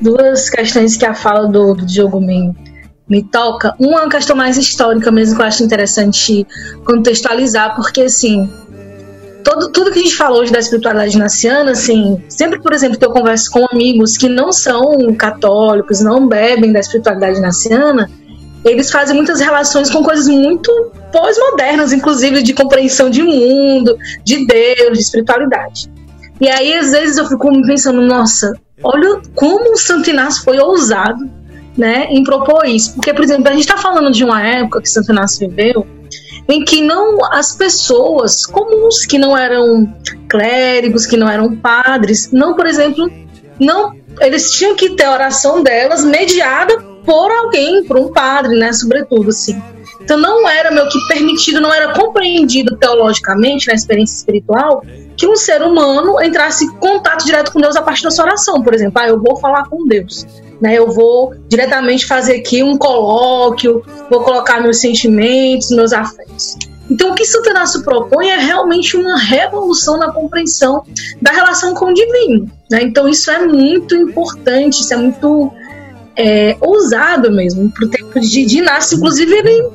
[0.00, 2.54] Duas questões que a fala do, do Diogo me,
[3.08, 3.74] me toca.
[3.78, 6.46] Uma é uma questão mais histórica mesmo, que eu acho interessante
[6.84, 8.48] contextualizar, porque, assim,
[9.42, 13.04] todo, tudo que a gente falou hoje da espiritualidade naciana, assim, sempre, por exemplo, que
[13.04, 18.10] eu converso com amigos que não são católicos, não bebem da espiritualidade naciana,
[18.64, 20.70] eles fazem muitas relações com coisas muito
[21.10, 25.90] pós-modernas, inclusive de compreensão de mundo, de Deus, de espiritualidade.
[26.40, 31.28] E aí, às vezes, eu fico pensando, nossa, olha como o Santo Inácio foi ousado
[31.76, 32.94] né, em propor isso.
[32.94, 35.86] Porque, por exemplo, a gente está falando de uma época que Santo Inácio viveu
[36.48, 39.92] em que não as pessoas comuns que não eram
[40.28, 43.10] clérigos, que não eram padres, não, por exemplo,
[43.58, 48.72] não eles tinham que ter a oração delas mediada por alguém, por um padre, né,
[48.72, 49.60] sobretudo, assim.
[50.00, 54.82] Então não era meio que permitido, não era compreendido teologicamente na experiência espiritual
[55.16, 58.62] que um ser humano entrasse em contato direto com Deus a partir da sua oração,
[58.62, 60.26] por exemplo, ah, eu vou falar com Deus,
[60.62, 60.78] né?
[60.78, 66.56] Eu vou diretamente fazer aqui um colóquio, vou colocar meus sentimentos, meus afetos.
[66.88, 70.84] Então, o que Inácio propõe é realmente uma revolução na compreensão
[71.20, 72.50] da relação com o divino.
[72.70, 72.82] Né?
[72.82, 75.52] Então, isso é muito importante, isso é muito
[76.16, 78.96] é, ousado mesmo para o tempo de, de Inácio.
[78.96, 79.68] Inclusive, ele,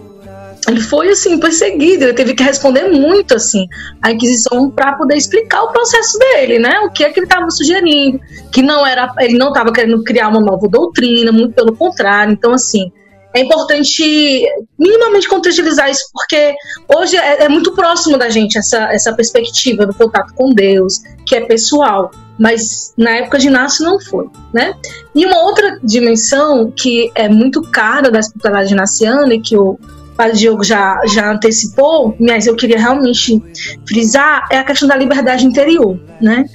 [0.67, 3.65] ele foi assim perseguido, ele teve que responder muito assim
[4.01, 6.79] à Inquisição para poder explicar o processo dele, né?
[6.81, 8.19] O que é que ele estava sugerindo,
[8.51, 12.33] que não era, ele não estava querendo criar uma nova doutrina, muito pelo contrário.
[12.33, 12.91] Então, assim,
[13.33, 14.45] é importante
[14.77, 16.53] minimamente contextualizar isso, porque
[16.93, 21.35] hoje é, é, muito próximo da gente essa, essa perspectiva do contato com Deus, que
[21.35, 24.75] é pessoal mas na época de Inácio não foi, né?
[25.15, 29.79] E uma outra dimensão que é muito cara da espiritualidade naciana e que o
[30.17, 33.41] Padre Diogo já, já antecipou, mas eu queria realmente
[33.87, 36.45] frisar, é a questão da liberdade interior, né?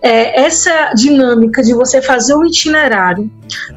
[0.00, 3.28] É essa dinâmica de você fazer um itinerário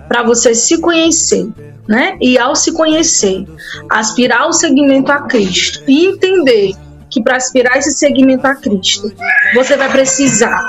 [0.08, 1.50] para você se conhecer,
[1.88, 2.16] né?
[2.22, 3.48] E ao se conhecer,
[3.90, 6.74] aspirar ao seguimento a Cristo e entender
[7.10, 9.12] que para aspirar esse segmento a Cristo,
[9.56, 10.62] você vai precisar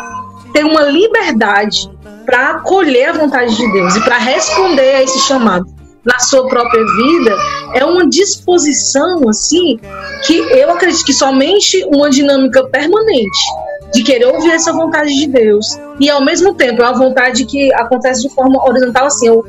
[0.55, 1.91] ter uma liberdade
[2.25, 5.67] para acolher a vontade de Deus e para responder a esse chamado
[6.05, 7.37] na sua própria vida
[7.75, 9.79] é uma disposição assim
[10.27, 13.39] que eu acredito que somente uma dinâmica permanente
[13.93, 17.73] de querer ouvir essa vontade de Deus e ao mesmo tempo é uma vontade que
[17.75, 19.45] acontece de forma horizontal assim eu,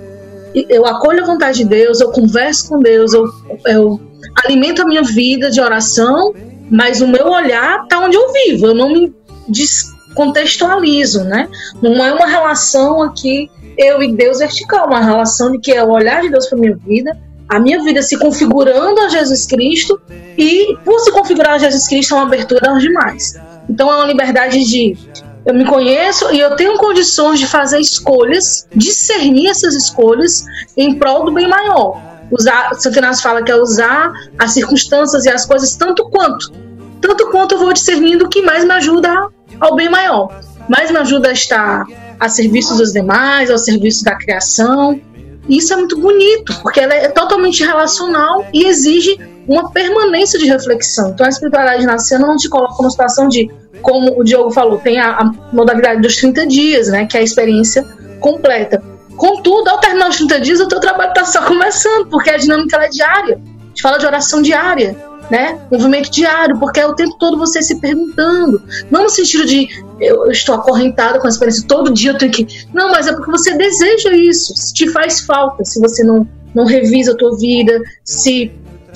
[0.54, 3.26] eu acolho a vontade de Deus eu converso com Deus eu,
[3.68, 4.00] eu
[4.44, 6.34] alimento a minha vida de oração
[6.70, 9.14] mas o meu olhar tá onde eu vivo, eu não me
[9.48, 11.48] descontextualizo, né?
[11.82, 15.92] Não é uma relação aqui eu e Deus vertical, uma relação de que é o
[15.92, 17.16] olhar de Deus para minha vida,
[17.54, 20.02] a minha vida se configurando a Jesus Cristo
[20.36, 23.40] e por se configurar a Jesus Cristo é uma abertura aos demais.
[23.70, 24.98] Então é uma liberdade de
[25.46, 30.44] eu me conheço e eu tenho condições de fazer escolhas, discernir essas escolhas
[30.76, 32.02] em prol do bem maior.
[32.32, 36.52] Usar, Santo Inácio fala que é usar as circunstâncias e as coisas tanto quanto,
[37.00, 39.28] tanto quanto eu vou discernindo o que mais me ajuda
[39.60, 41.86] ao bem maior, mais me ajuda a estar
[42.20, 45.00] a serviço dos demais, ao serviço da criação.
[45.48, 49.18] Isso é muito bonito, porque ela é totalmente relacional e exige
[49.48, 51.10] uma permanência de reflexão.
[51.10, 55.00] Então a espiritualidade nascendo não te coloca numa situação de como o Diogo falou, tem
[55.00, 57.84] a, a modalidade dos 30 dias, né, que é a experiência
[58.20, 58.82] completa.
[59.18, 62.78] Contudo, ao terminar os 30 dias, o teu trabalho está só começando, porque a dinâmica
[62.78, 63.36] é diária.
[63.36, 64.96] A gente fala de oração diária,
[65.30, 65.60] né?
[65.72, 68.62] Movimento diário, porque é o tempo todo você se perguntando.
[68.92, 69.68] Não no sentido de
[70.00, 72.66] eu estou acorrentada com a experiência, todo dia eu tenho que.
[72.74, 76.66] Não, mas é porque você deseja isso, se te faz falta, se você não, não
[76.66, 78.52] revisa a tua vida, se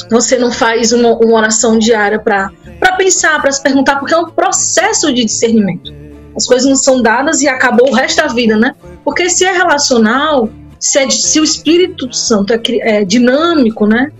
[0.09, 2.51] você não faz uma, uma oração diária para
[2.97, 5.91] pensar, para se perguntar, porque é um processo de discernimento.
[6.35, 8.75] As coisas não são dadas e acabou o resto da vida, né?
[9.03, 10.47] Porque se é relacional,
[10.79, 14.11] se, é, se o Espírito Santo é, é dinâmico, né?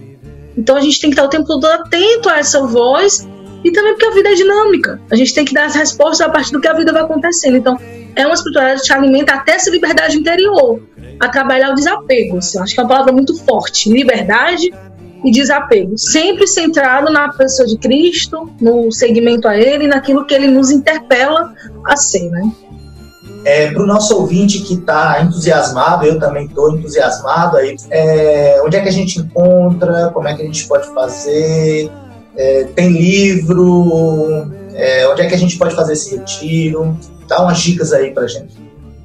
[0.58, 3.28] Então a gente tem que estar o tempo todo atento a essa voz
[3.64, 5.01] e também porque a vida é dinâmica.
[5.12, 7.58] A gente tem que dar as respostas a partir do que a vida vai acontecendo.
[7.58, 7.78] Então,
[8.16, 10.82] é uma espiritualidade que te alimenta até essa liberdade interior,
[11.20, 12.38] a trabalhar o desapego.
[12.38, 13.91] Assim, acho que é uma palavra muito forte.
[13.91, 14.72] Liberdade
[15.24, 20.47] e desapego, sempre centrado na pessoa de Cristo, no segmento a Ele, naquilo que Ele
[20.47, 21.53] nos interpela
[21.86, 22.51] a ser, né?
[23.48, 28.76] É, para o nosso ouvinte que está entusiasmado, eu também estou entusiasmado, aí, é, onde
[28.76, 31.89] é que a gente encontra, como é que a gente pode fazer,
[32.36, 37.60] é, tem livro, é, onde é que a gente pode fazer esse retiro, dá umas
[37.60, 38.54] dicas aí para gente.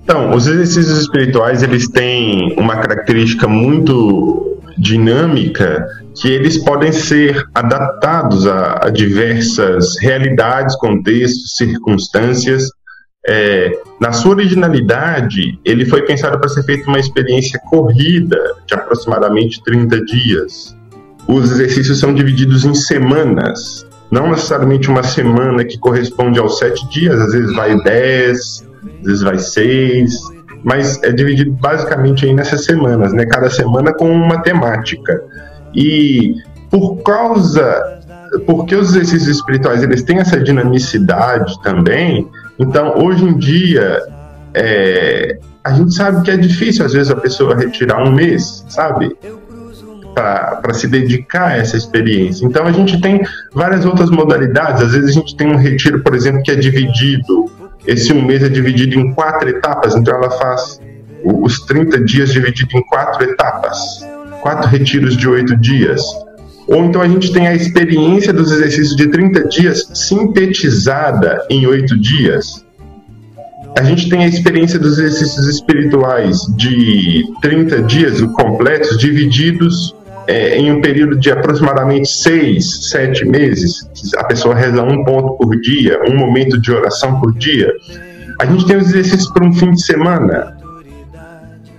[0.03, 5.87] Então, os exercícios espirituais, eles têm uma característica muito dinâmica
[6.21, 12.65] que eles podem ser adaptados a, a diversas realidades, contextos, circunstâncias.
[13.25, 13.71] É,
[14.03, 18.37] na sua originalidade, ele foi pensado para ser feito uma experiência corrida
[18.67, 20.77] de aproximadamente 30 dias.
[21.29, 27.17] Os exercícios são divididos em semanas, não necessariamente uma semana que corresponde aos sete dias,
[27.21, 28.67] às vezes vai dez,
[28.99, 30.19] às vezes vai seis,
[30.65, 33.25] mas é dividido basicamente aí nessas semanas, né?
[33.25, 35.23] Cada semana com uma temática.
[35.73, 36.35] E
[36.69, 38.01] por causa,
[38.47, 42.29] porque os exercícios espirituais eles têm essa dinamicidade também,
[42.59, 44.01] então hoje em dia
[44.55, 49.17] é, a gente sabe que é difícil às vezes a pessoa retirar um mês, sabe?
[50.15, 52.45] Para se dedicar a essa experiência.
[52.45, 53.23] Então a gente tem
[53.55, 54.83] várias outras modalidades.
[54.83, 57.51] Às vezes a gente tem um retiro, por exemplo, que é dividido.
[57.87, 60.81] Esse um mês é dividido em quatro etapas, então ela faz
[61.25, 64.03] os 30 dias dividido em quatro etapas
[64.43, 66.03] quatro retiros de oito dias.
[66.67, 71.99] Ou então a gente tem a experiência dos exercícios de 30 dias sintetizada em oito
[71.99, 72.65] dias.
[73.79, 79.95] A gente tem a experiência dos exercícios espirituais de 30 dias completos, divididos
[80.27, 83.89] é, em um período de aproximadamente seis, sete meses.
[84.19, 87.73] A pessoa reza um ponto por dia, um momento de oração por dia.
[88.41, 90.57] A gente tem os exercícios para um fim de semana,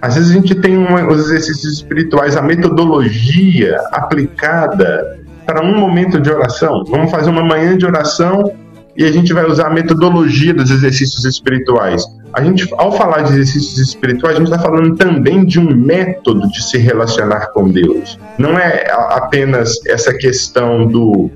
[0.03, 0.77] às vezes a gente tem
[1.07, 6.83] os exercícios espirituais, a metodologia aplicada para um momento de oração.
[6.89, 8.51] Vamos fazer uma manhã de oração
[8.97, 12.03] e a gente vai usar a metodologia dos exercícios espirituais.
[12.33, 16.49] A gente, ao falar de exercícios espirituais, a gente está falando também de um método
[16.49, 18.19] de se relacionar com Deus.
[18.37, 21.31] Não é apenas essa questão do,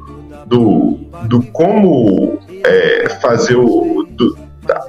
[0.45, 4.38] do, do como é, fazer o, do,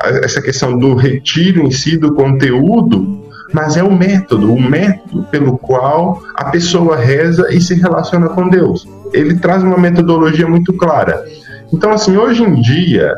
[0.02, 5.56] essa questão do retiro em si, do conteúdo, mas é o método, o método pelo
[5.58, 8.86] qual a pessoa reza e se relaciona com Deus.
[9.12, 11.24] Ele traz uma metodologia muito clara.
[11.72, 13.14] Então, assim, hoje em dia,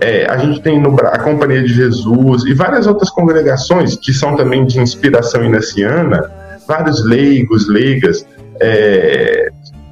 [0.00, 4.36] é, a gente tem no, a Companhia de Jesus e várias outras congregações que são
[4.36, 6.30] também de inspiração inaciana,
[6.66, 8.26] vários leigos, leigas,
[8.60, 9.50] é,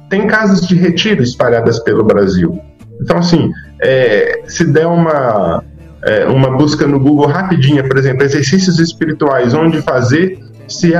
[0.09, 2.59] tem casas de retiro espalhadas pelo Brasil.
[3.01, 3.51] Então, assim,
[3.81, 5.63] é, se der uma,
[6.03, 10.93] é, uma busca no Google rapidinha, por exemplo, exercícios espirituais, onde fazer, se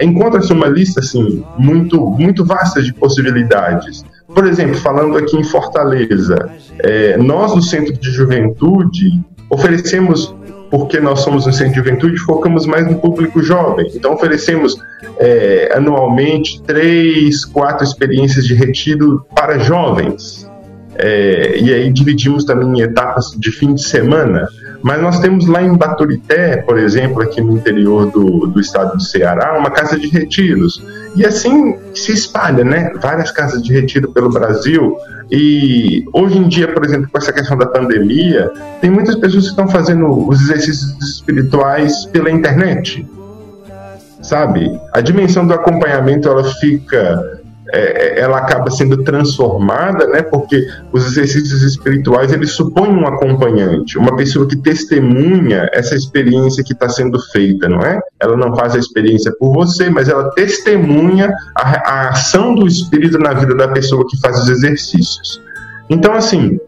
[0.00, 4.04] encontra-se uma lista assim muito muito vasta de possibilidades.
[4.28, 6.50] Por exemplo, falando aqui em Fortaleza,
[6.80, 10.34] é, nós do Centro de Juventude oferecemos
[10.70, 13.90] porque nós somos um centro de juventude, focamos mais no público jovem.
[13.92, 14.76] Então, oferecemos
[15.18, 20.48] é, anualmente três, quatro experiências de retiro para jovens
[21.02, 24.46] é, e aí dividimos também em etapas de fim de semana.
[24.82, 29.02] Mas nós temos lá em Baturité, por exemplo, aqui no interior do, do estado do
[29.02, 30.82] Ceará, uma casa de retiros.
[31.16, 32.92] E assim se espalha, né?
[33.00, 34.96] Várias casas de retiro pelo Brasil.
[35.30, 39.50] E hoje em dia, por exemplo, com essa questão da pandemia, tem muitas pessoas que
[39.50, 43.06] estão fazendo os exercícios espirituais pela internet.
[44.22, 44.78] Sabe?
[44.92, 47.39] A dimensão do acompanhamento ela fica
[47.72, 50.22] é, é, ela acaba sendo transformada, né?
[50.22, 56.72] Porque os exercícios espirituais eles supõem um acompanhante, uma pessoa que testemunha essa experiência que
[56.72, 58.00] está sendo feita, não é?
[58.20, 63.18] Ela não faz a experiência por você, mas ela testemunha a, a ação do espírito
[63.18, 65.40] na vida da pessoa que faz os exercícios.
[65.88, 66.58] Então, assim,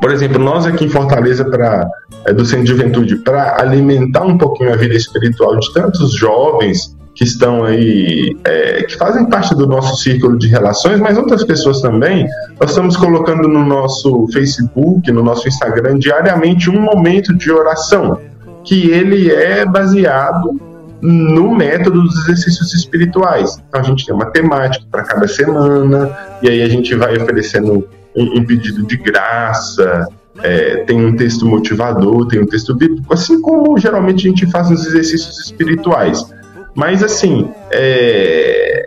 [0.00, 1.88] por exemplo, nós aqui em Fortaleza, para
[2.24, 6.96] é, do Centro de Juventude, para alimentar um pouquinho a vida espiritual de tantos jovens
[7.18, 11.80] que estão aí, é, que fazem parte do nosso círculo de relações, mas outras pessoas
[11.82, 12.28] também.
[12.60, 18.20] Nós estamos colocando no nosso Facebook, no nosso Instagram, diariamente um momento de oração,
[18.62, 20.60] que ele é baseado
[21.02, 23.60] no método dos exercícios espirituais.
[23.68, 27.88] Então a gente tem uma temática para cada semana, e aí a gente vai oferecendo
[28.16, 30.06] um, um pedido de graça,
[30.40, 34.70] é, tem um texto motivador, tem um texto bíblico, assim como geralmente a gente faz
[34.70, 36.37] nos exercícios espirituais.
[36.74, 38.86] Mas assim, é...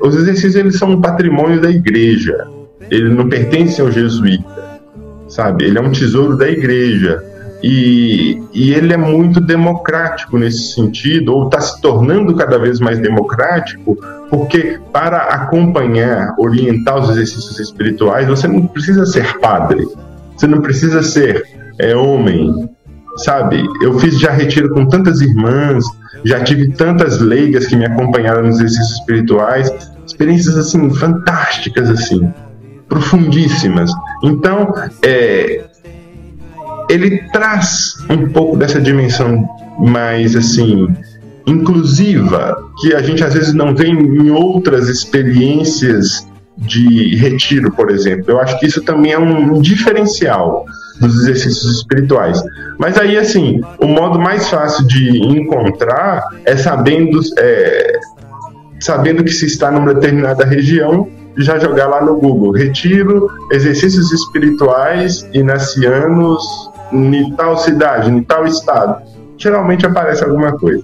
[0.00, 2.46] os exercícios eles são um patrimônio da igreja.
[2.90, 4.80] Ele não pertence ao jesuíta,
[5.28, 5.64] sabe?
[5.64, 7.22] Ele é um tesouro da igreja.
[7.62, 12.98] E, e ele é muito democrático nesse sentido, ou está se tornando cada vez mais
[12.98, 13.96] democrático,
[14.28, 19.84] porque para acompanhar, orientar os exercícios espirituais, você não precisa ser padre,
[20.36, 21.44] você não precisa ser
[21.78, 22.68] é, homem,
[23.16, 23.64] sabe?
[23.80, 25.84] Eu fiz já retiro com tantas irmãs,
[26.24, 29.72] já tive tantas leigas que me acompanharam nos exercícios espirituais,
[30.06, 32.32] experiências assim fantásticas assim,
[32.88, 33.90] profundíssimas.
[34.22, 35.64] Então, é,
[36.88, 39.48] ele traz um pouco dessa dimensão
[39.78, 40.88] mais assim
[41.46, 46.26] inclusiva que a gente às vezes não vê em outras experiências
[46.56, 48.24] de retiro, por exemplo.
[48.28, 50.64] Eu acho que isso também é um diferencial
[51.00, 52.42] dos exercícios espirituais.
[52.78, 57.98] Mas aí, assim, o modo mais fácil de encontrar é sabendo, é,
[58.80, 65.28] sabendo que se está numa determinada região, já jogar lá no Google, retiro, exercícios espirituais
[65.34, 66.42] inacianos
[66.92, 69.02] em tal cidade, em tal estado.
[69.36, 70.82] Geralmente aparece alguma coisa.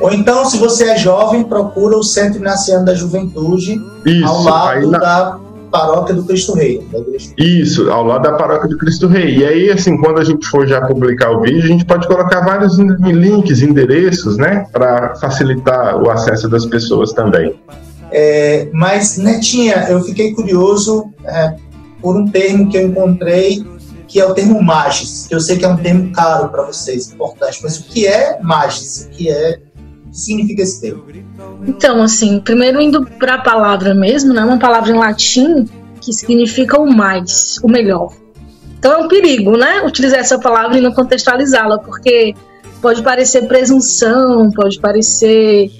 [0.00, 4.90] Ou então, se você é jovem, procura o Centro Inaciano da Juventude, Isso, ao lado
[4.90, 4.98] na...
[4.98, 5.40] da
[5.70, 6.84] Paróquia do Cristo Rei.
[7.36, 9.38] Isso, ao lado da Paróquia do Cristo Rei.
[9.38, 12.40] E aí, assim, quando a gente for já publicar o vídeo, a gente pode colocar
[12.40, 17.54] vários links, endereços, né, para facilitar o acesso das pessoas também.
[18.10, 21.54] É, mas, Netinha, eu fiquei curioso é,
[22.02, 23.64] por um termo que eu encontrei,
[24.08, 27.12] que é o termo magis, que eu sei que é um termo caro para vocês,
[27.12, 29.06] importante, mas o que é magis?
[29.06, 29.60] O que é
[30.10, 31.04] que significa esse termo?
[31.66, 34.44] Então, assim, primeiro indo para a palavra mesmo, né?
[34.44, 35.66] Uma palavra em latim
[36.00, 38.12] que significa o mais, o melhor.
[38.78, 39.82] Então é um perigo, né?
[39.82, 42.34] Utilizar essa palavra e não contextualizá-la, porque
[42.80, 45.70] pode parecer presunção, pode parecer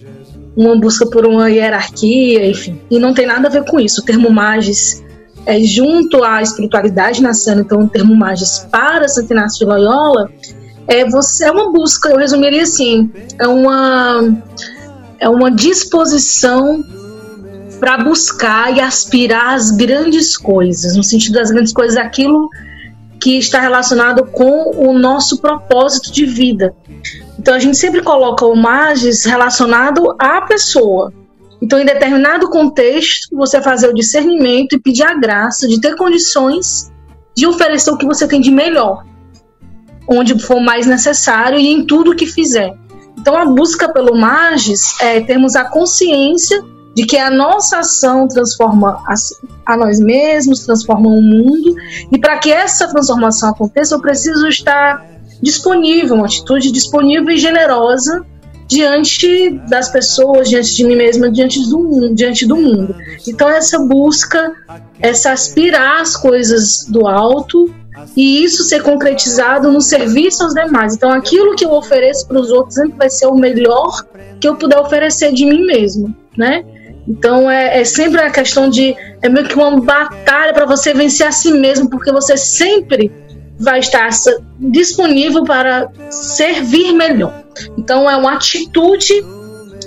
[0.56, 2.78] uma busca por uma hierarquia, enfim.
[2.90, 4.02] E não tem nada a ver com isso.
[4.02, 5.02] O termo magis
[5.46, 10.30] é junto à espiritualidade nascendo, então o termo magis para Santo Inácio de Loyola
[10.86, 14.42] é você é uma busca, eu resumiria assim, é uma
[15.18, 16.82] é uma disposição
[17.78, 22.48] para buscar e aspirar às grandes coisas, no sentido das grandes coisas, aquilo
[23.20, 26.74] que está relacionado com o nosso propósito de vida.
[27.38, 31.12] Então a gente sempre coloca o magis relacionado à pessoa.
[31.62, 36.90] Então, em determinado contexto, você fazer o discernimento e pedir a graça de ter condições
[37.36, 39.04] de oferecer o que você tem de melhor
[40.10, 42.74] onde for mais necessário e em tudo que fizer.
[43.18, 46.62] Então, a busca pelo Magis é termos a consciência
[46.94, 49.00] de que a nossa ação transforma
[49.64, 51.76] a nós mesmos, transforma o mundo,
[52.10, 55.06] e para que essa transformação aconteça, eu preciso estar
[55.40, 58.26] disponível, uma atitude disponível e generosa
[58.66, 62.94] diante das pessoas, diante de mim mesma, diante do mundo, diante do mundo.
[63.26, 64.52] Então essa busca,
[65.00, 67.72] essa aspirar as coisas do alto
[68.16, 70.94] e isso ser concretizado no serviço aos demais.
[70.94, 74.04] Então, aquilo que eu ofereço para os outros sempre vai ser o melhor
[74.40, 76.64] que eu puder oferecer de mim mesmo, né?
[77.08, 81.26] Então, é, é sempre a questão de é meio que uma batalha para você vencer
[81.26, 83.10] a si mesmo, porque você sempre
[83.58, 84.08] vai estar
[84.58, 87.42] disponível para servir melhor.
[87.76, 89.12] Então, é uma atitude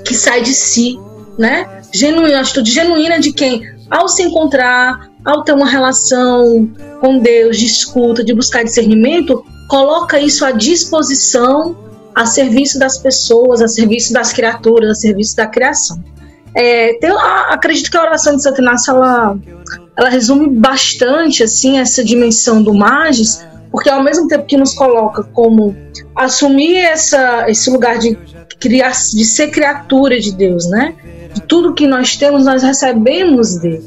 [0.04, 1.00] que sai de si,
[1.38, 1.82] né?
[1.94, 6.70] Genuína, atitude genuína de quem, ao se encontrar ao ter uma relação
[7.00, 11.76] com Deus de escuta, de buscar discernimento, coloca isso à disposição
[12.14, 16.04] a serviço das pessoas, a serviço das criaturas, a serviço da criação.
[16.56, 17.10] É, tem,
[17.50, 19.36] acredito que a oração de Santo Inácio ela,
[19.98, 25.24] ela resume bastante assim essa dimensão do Magis, porque ao mesmo tempo que nos coloca
[25.24, 25.76] como
[26.16, 28.16] assumir essa, esse lugar de,
[28.60, 30.94] criar, de ser criatura de Deus, né?
[31.42, 33.84] Tudo que nós temos, nós recebemos dele.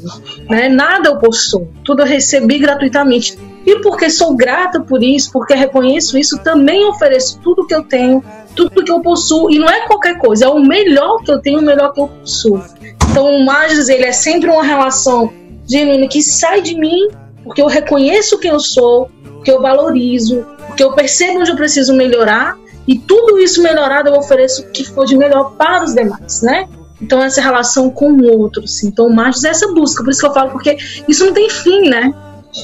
[0.49, 0.69] Né?
[0.69, 3.37] Nada eu possuo, tudo eu recebi gratuitamente.
[3.65, 8.23] E porque sou grata por isso, porque reconheço isso, também ofereço tudo que eu tenho,
[8.55, 9.51] tudo que eu possuo.
[9.51, 12.07] E não é qualquer coisa, é o melhor que eu tenho, o melhor que eu
[12.07, 12.63] possuo.
[13.09, 15.33] Então o Magis, ele é sempre uma relação
[15.65, 17.09] genuína que sai de mim,
[17.43, 21.93] porque eu reconheço quem eu sou, porque eu valorizo, porque eu percebo onde eu preciso
[21.93, 26.41] melhorar e tudo isso melhorado eu ofereço o que for de melhor para os demais,
[26.41, 26.69] né?
[27.01, 28.87] Então essa relação com o outro, assim.
[28.87, 30.77] Então o Machos é essa busca, por isso que eu falo, porque
[31.07, 32.13] isso não tem fim, né?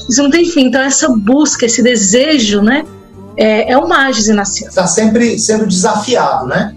[0.09, 0.65] Isso não tem fim.
[0.67, 2.85] Então essa busca, esse desejo, né?
[3.37, 4.67] É, é o Magis nasceu.
[4.67, 6.75] Está sempre sendo desafiado, né?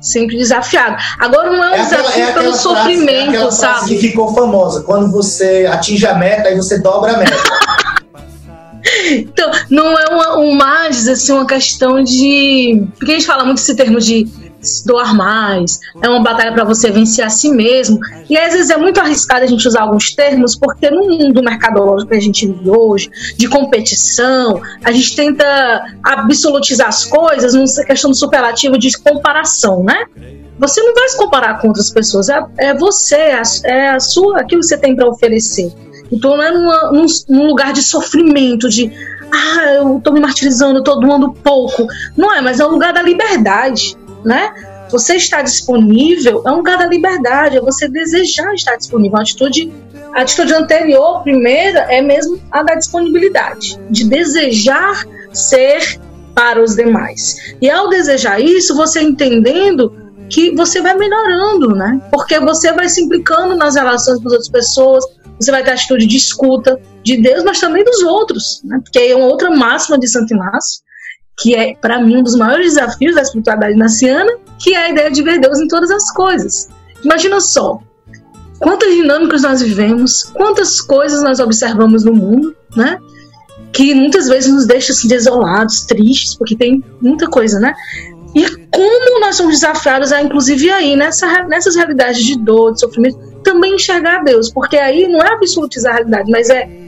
[0.00, 0.96] Sempre desafiado.
[1.18, 3.88] Agora não é um é desafio aquela, é pelo frase, sofrimento, é sabe?
[3.88, 4.82] que ficou famosa.
[4.82, 7.36] Quando você atinge a meta, aí você dobra a meta.
[9.10, 12.86] Então, não é uma, um mais, assim, uma questão de.
[12.96, 14.28] Porque a gente fala muito esse termo de
[14.84, 17.98] doar mais, é uma batalha para você vencer a si mesmo.
[18.28, 22.10] E às vezes é muito arriscado a gente usar alguns termos, porque no mundo mercadológico
[22.10, 28.10] que a gente vive hoje, de competição, a gente tenta absolutizar as coisas numa questão
[28.10, 30.04] do superlativo de comparação, né?
[30.58, 33.42] Você não vai se comparar com outras pessoas, é, é você, é a,
[33.94, 35.72] é sua, aquilo que você tem para oferecer.
[36.10, 38.90] Então não é numa, num, num lugar de sofrimento, de
[39.30, 41.86] ah, eu tô me martirizando, eu tô doando pouco.
[42.16, 43.96] Não é, mas é um lugar da liberdade,
[44.26, 44.52] né?
[44.90, 49.18] Você está disponível é um lugar da liberdade, é você desejar estar disponível.
[49.18, 49.72] A atitude,
[50.12, 56.00] a atitude anterior, primeira, é mesmo a da disponibilidade, de desejar ser
[56.34, 57.54] para os demais.
[57.60, 59.92] E ao desejar isso, você entendendo
[60.28, 62.00] que você vai melhorando, né?
[62.10, 65.04] Porque você vai se implicando nas relações com as outras pessoas,
[65.38, 68.80] você vai ter atitude de escuta de Deus, mas também dos outros, né?
[68.82, 70.80] porque é uma outra máxima de Santo Inácio,
[71.38, 75.10] que é, para mim, um dos maiores desafios da espiritualidade naciana, que é a ideia
[75.10, 76.68] de ver Deus em todas as coisas.
[77.04, 77.78] Imagina só,
[78.58, 82.98] quantas dinâmicas nós vivemos, quantas coisas nós observamos no mundo, né?
[83.72, 87.74] Que muitas vezes nos deixa assim, desolados, tristes, porque tem muita coisa, né?
[88.34, 93.18] E como nós somos desafiados a, inclusive aí, nessa, nessas realidades de dor, de sofrimento,
[93.42, 96.85] também enxergar Deus, porque aí não é absolutizar a realidade, mas é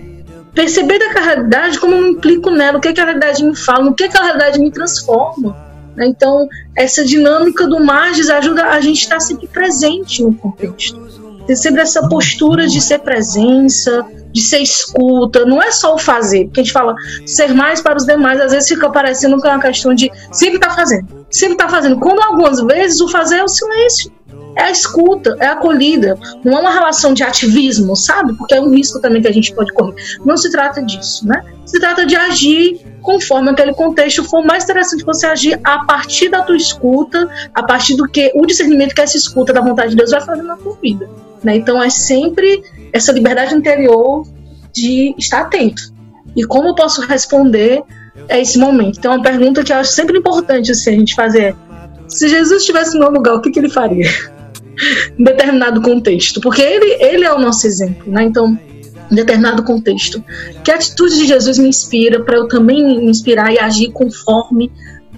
[0.59, 3.57] perceber da realidade como eu me implico nela, o que, é que a realidade me
[3.57, 5.57] fala, no que, é que a realidade me transforma.
[5.95, 6.09] Né?
[6.09, 11.01] Então, essa dinâmica do Marges ajuda a gente a estar sempre presente no contexto.
[11.47, 16.47] Ter sempre essa postura de ser presença, de ser escuta, não é só o fazer,
[16.47, 19.51] porque a gente fala ser mais para os demais, às vezes fica parecendo que é
[19.53, 23.09] uma questão de sempre estar tá fazendo, sempre estar tá fazendo, quando algumas vezes o
[23.09, 24.11] fazer é o silêncio
[24.59, 26.19] é a escuta, é a acolhida.
[26.45, 28.35] Não é uma relação de ativismo, sabe?
[28.35, 29.95] Porque é um risco também que a gente pode correr.
[30.25, 31.45] Não se trata disso, né?
[31.65, 36.43] Se trata de agir conforme aquele contexto for mais interessante você agir a partir da
[36.43, 40.11] tua escuta, a partir do que o discernimento que essa escuta da vontade de Deus
[40.11, 41.09] vai fazer na tua vida.
[41.45, 41.57] Né?
[41.57, 44.27] Então é sempre essa liberdade interior
[44.75, 45.83] de estar atento.
[46.37, 47.83] E como eu posso responder
[48.29, 48.99] a esse momento?
[48.99, 51.55] Então, é uma pergunta que eu acho sempre importante assim, a gente fazer.
[52.09, 54.09] Se Jesus estivesse no meu lugar, o que, que ele faria?
[55.18, 58.24] Em determinado contexto, porque ele, ele é o nosso exemplo, né?
[58.24, 58.59] Então,
[59.11, 60.22] em determinado contexto,
[60.62, 64.70] que a atitude de Jesus me inspira para eu também me inspirar e agir conforme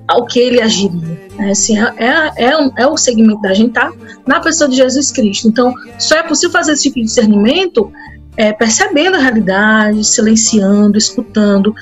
[0.07, 1.31] ao que ele agiria.
[1.39, 3.93] É, assim, é, é, é, é o segmento da gente, tá?
[4.27, 5.49] Na pessoa de Jesus Cristo.
[5.49, 7.93] Então, só é possível fazer esse tipo de discernimento
[8.37, 11.75] é, percebendo a realidade, silenciando, escutando,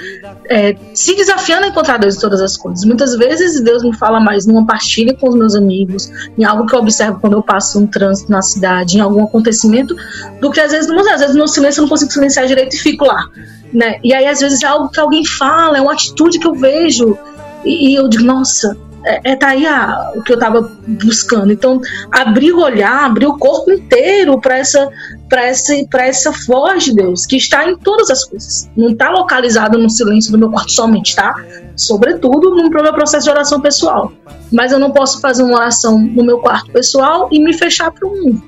[0.46, 2.84] é, se desafiando a encontrar Deus em todas as coisas.
[2.84, 6.74] Muitas vezes Deus me fala mais numa partilha com os meus amigos, em algo que
[6.74, 9.94] eu observo quando eu passo um trânsito na cidade, em algum acontecimento,
[10.40, 13.04] do que às vezes, às vezes no silêncio eu não consigo silenciar direito e fico
[13.04, 13.28] lá.
[13.72, 13.98] Né?
[14.02, 17.16] E aí às vezes é algo que alguém fala, é uma atitude que eu vejo
[17.64, 21.52] e, e eu digo, nossa, é, é tá aí a, o que eu estava buscando.
[21.52, 21.80] Então,
[22.10, 24.88] abrir o olhar, abrir o corpo inteiro para essa
[25.28, 28.70] para essa voz de Deus que está em todas as coisas.
[28.76, 31.34] Não está localizada no silêncio do meu quarto somente, tá?
[31.76, 34.12] Sobretudo no meu processo de oração pessoal.
[34.50, 38.06] Mas eu não posso fazer uma oração no meu quarto pessoal e me fechar para
[38.06, 38.42] o mundo.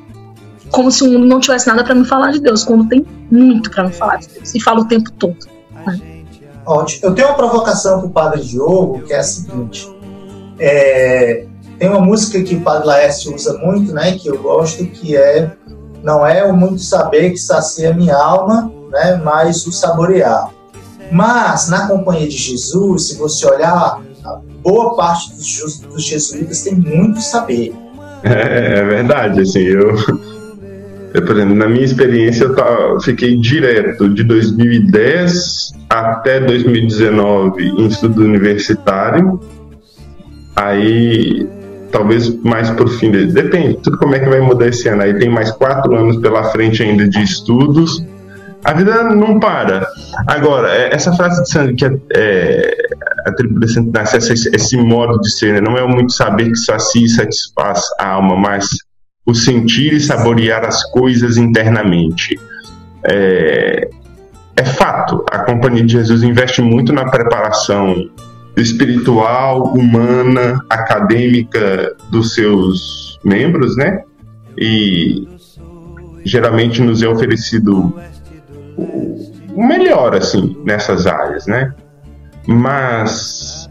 [0.70, 3.70] Como se o mundo não tivesse nada para me falar de Deus, quando tem muito
[3.70, 4.54] para me falar de Deus.
[4.54, 5.36] E fala o tempo todo.
[5.86, 6.00] Né?
[6.64, 7.08] Ótimo.
[7.08, 9.88] Eu tenho uma provocação para o Padre Diogo, que é a seguinte.
[10.58, 11.46] É,
[11.80, 15.50] tem uma música que o Padre Laércio usa muito, né, que eu gosto, que é
[16.02, 20.50] Não é o muito saber que sacia minha alma, né, mas o saborear.
[21.12, 24.00] Mas na companhia de Jesus, se você olhar,
[24.62, 27.74] boa parte dos, dos jesuítas tem muito saber.
[28.22, 29.96] É, é verdade, assim, eu,
[31.14, 38.22] eu, por exemplo, na minha experiência eu fiquei direto de 2010 até 2019 em estudo
[38.22, 39.40] universitário,
[40.54, 41.48] aí
[41.90, 43.32] talvez mais por fim dele.
[43.32, 45.02] Depende, tudo como é que vai mudar esse ano.
[45.02, 48.04] Aí tem mais quatro anos pela frente ainda de estudos.
[48.64, 49.86] A vida não para.
[50.26, 52.76] Agora, é, essa frase de Sandro que é, é
[53.26, 53.66] atribuída
[54.00, 55.60] a esse, esse modo de ser, né?
[55.60, 58.66] não é o muito saber que sacia e satisfaz a alma, mas
[59.24, 62.38] o sentir e saborear as coisas internamente.
[63.04, 63.88] É,
[64.56, 67.96] é fato, a Companhia de Jesus investe muito na preparação
[68.56, 74.02] espiritual, humana, acadêmica dos seus membros, né?
[74.58, 75.28] E
[76.24, 77.94] geralmente nos é oferecido
[79.54, 81.74] o melhor, assim, nessas áreas, né?
[82.46, 83.68] Mas.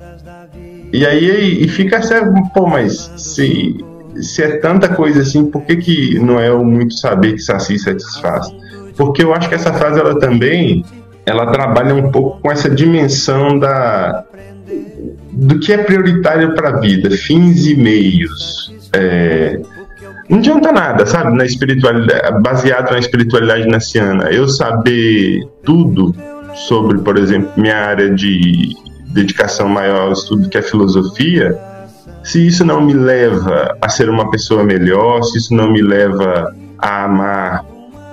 [0.91, 2.15] E aí e fica assim,
[2.53, 3.77] pô, mas se,
[4.15, 7.77] se é tanta coisa assim, por que, que não é o muito saber que saci
[7.77, 8.47] satisfaz?
[8.97, 10.83] Porque eu acho que essa frase ela também
[11.25, 14.25] ela trabalha um pouco com essa dimensão da
[15.39, 18.73] do que é prioritário para a vida, fins e meios.
[18.93, 19.59] É,
[20.29, 24.29] não adianta nada, sabe, na espiritualidade, baseado na espiritualidade naciana.
[24.29, 26.13] Eu saber tudo
[26.67, 28.75] sobre, por exemplo, minha área de
[29.13, 31.57] dedicação maior ao estudo que é filosofia,
[32.23, 36.53] se isso não me leva a ser uma pessoa melhor, se isso não me leva
[36.77, 37.65] a amar,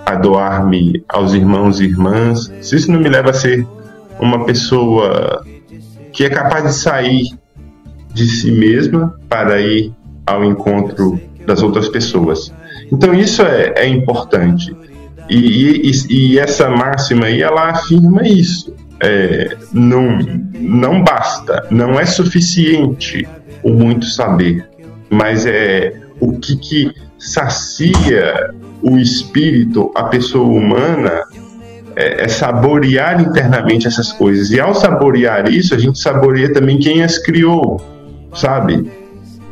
[0.06, 3.66] a doar-me aos irmãos e irmãs, se isso não me leva a ser
[4.20, 5.44] uma pessoa
[6.16, 7.24] que é capaz de sair
[8.14, 9.92] de si mesma para ir
[10.26, 12.52] ao encontro das outras pessoas.
[12.90, 14.74] Então isso é, é importante.
[15.28, 18.74] E, e, e, essa máxima aí, ela afirma isso.
[19.02, 20.18] É, não,
[20.58, 23.28] não basta, não é suficiente
[23.62, 24.66] o muito saber,
[25.10, 31.24] mas é o que, que sacia o espírito, a pessoa humana,
[31.96, 34.50] é, é, saborear internamente essas coisas.
[34.50, 37.80] E ao saborear isso, a gente saboreia também quem as criou,
[38.34, 38.88] sabe?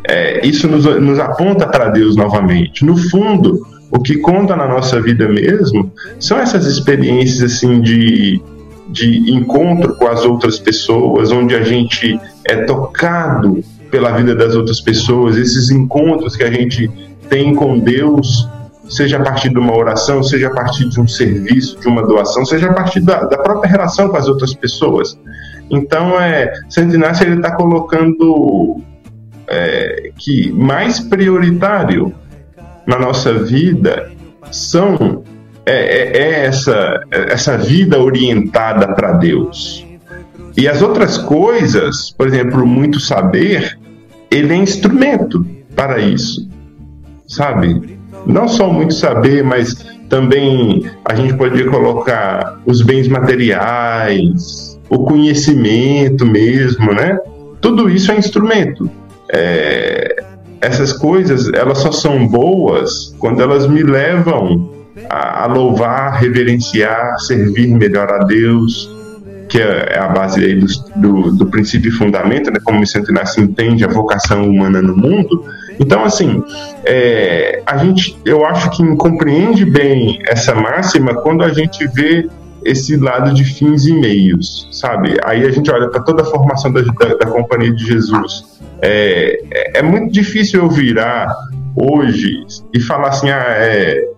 [0.06, 2.84] é, isso nos, nos aponta para Deus novamente.
[2.84, 5.90] No fundo, o que conta na nossa vida mesmo
[6.20, 8.40] são essas experiências assim de,
[8.88, 14.80] de encontro com as outras pessoas, onde a gente é tocado pela vida das outras
[14.80, 16.90] pessoas, esses encontros que a gente
[17.28, 18.48] tem com Deus,
[18.88, 22.44] seja a partir de uma oração, seja a partir de um serviço, de uma doação,
[22.44, 25.18] seja a partir da, da própria relação com as outras pessoas.
[25.70, 28.80] Então, é, Santo Inácio está colocando
[29.48, 32.14] é, que mais prioritário
[32.86, 34.10] na nossa vida
[34.50, 35.24] são
[35.66, 39.86] é, é, é essa, essa vida orientada para Deus.
[40.56, 43.78] E as outras coisas, por exemplo, muito saber,
[44.30, 46.48] ele é instrumento para isso,
[47.26, 47.98] sabe?
[48.26, 49.74] Não só muito saber, mas
[50.08, 57.18] também a gente pode colocar os bens materiais, o conhecimento mesmo, né?
[57.60, 58.90] Tudo isso é instrumento
[59.34, 60.16] é,
[60.60, 64.70] essas coisas elas só são boas quando elas me levam
[65.10, 68.90] a, a louvar, reverenciar, servir melhor a Deus,
[69.54, 73.12] que é, é a base aí do, do, do, princípio e fundamento, né, como Santo
[73.12, 75.44] Inácio entende a vocação humana no mundo.
[75.78, 76.42] Então, assim,
[76.84, 82.28] é, a gente, eu acho que compreende bem essa máxima quando a gente vê
[82.64, 85.14] esse lado de fins e meios, sabe?
[85.24, 89.40] Aí a gente olha para toda a formação da, da, da Companhia de Jesus é,
[89.52, 91.32] é, é, muito difícil eu virar
[91.76, 94.13] hoje e falar assim, ah, é,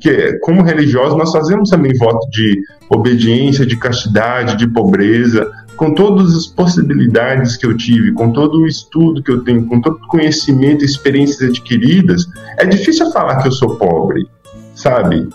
[0.00, 6.34] que, como religiosos nós fazemos também voto de obediência, de castidade, de pobreza, com todas
[6.34, 10.06] as possibilidades que eu tive, com todo o estudo que eu tenho, com todo o
[10.08, 12.26] conhecimento experiências adquiridas,
[12.58, 14.26] é difícil falar que eu sou pobre,
[14.74, 15.28] sabe?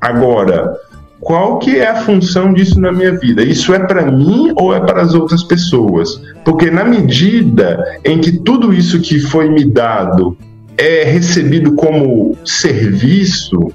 [0.00, 0.76] Agora,
[1.20, 3.42] qual que é a função disso na minha vida?
[3.42, 6.20] Isso é para mim ou é para as outras pessoas?
[6.44, 10.36] Porque na medida em que tudo isso que foi me dado
[10.76, 13.72] é recebido como serviço,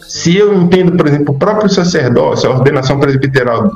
[0.00, 3.70] se eu entendo, por exemplo, o próprio sacerdócio, a ordenação presbiteral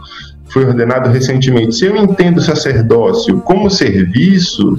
[0.49, 4.76] foi ordenado recentemente, se eu entendo o sacerdócio como serviço,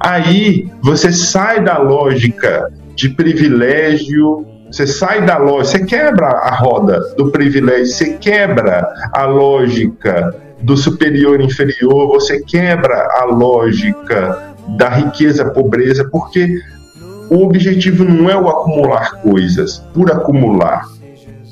[0.00, 7.00] aí você sai da lógica de privilégio você sai da lógica, você quebra a roda
[7.16, 10.32] do privilégio, você quebra a lógica
[10.62, 16.60] do superior inferior, você quebra a lógica da riqueza pobreza, porque
[17.30, 20.84] o objetivo não é o acumular coisas por acumular.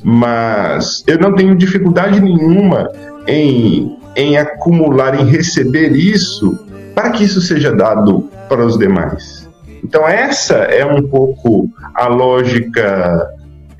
[0.02, 2.90] mas eu não tenho dificuldade nenhuma
[3.26, 6.58] em, em acumular, em receber isso,
[6.94, 9.48] para que isso seja dado para os demais.
[9.82, 13.34] Então, essa é um pouco a lógica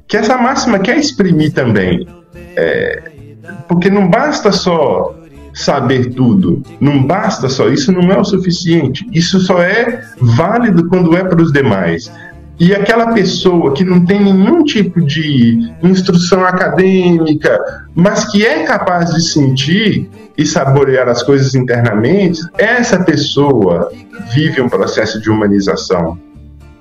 [0.07, 2.07] que essa máxima quer exprimir também.
[2.57, 3.03] É,
[3.69, 5.15] porque não basta só
[5.59, 9.07] saber tudo, não basta só, isso não é o suficiente.
[9.13, 12.11] Isso só é válido quando é para os demais.
[12.61, 17.59] E aquela pessoa que não tem nenhum tipo de instrução acadêmica,
[17.95, 23.91] mas que é capaz de sentir e saborear as coisas internamente, essa pessoa
[24.33, 26.19] vive um processo de humanização.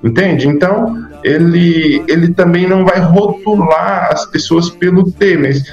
[0.03, 0.47] Entende?
[0.47, 5.63] Então, ele, ele também não vai rotular as pessoas pelo ter, mas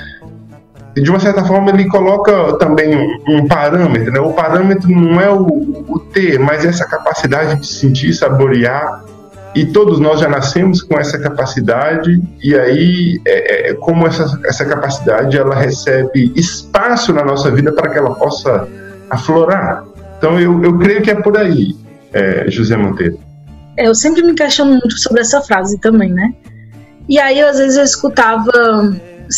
[1.00, 4.20] de uma certa forma ele coloca também um, um parâmetro, né?
[4.20, 9.04] O parâmetro não é o, o ter, mas essa capacidade de sentir, saborear.
[9.54, 12.20] E todos nós já nascemos com essa capacidade.
[12.42, 17.90] E aí é, é, como essa, essa capacidade ela recebe espaço na nossa vida para
[17.90, 18.68] que ela possa
[19.10, 19.84] aflorar.
[20.18, 21.76] Então eu, eu creio que é por aí
[22.12, 23.18] é, José Monteiro.
[23.76, 26.32] É, eu sempre me questiono muito sobre essa frase também né?
[27.08, 28.52] E aí às vezes eu escutava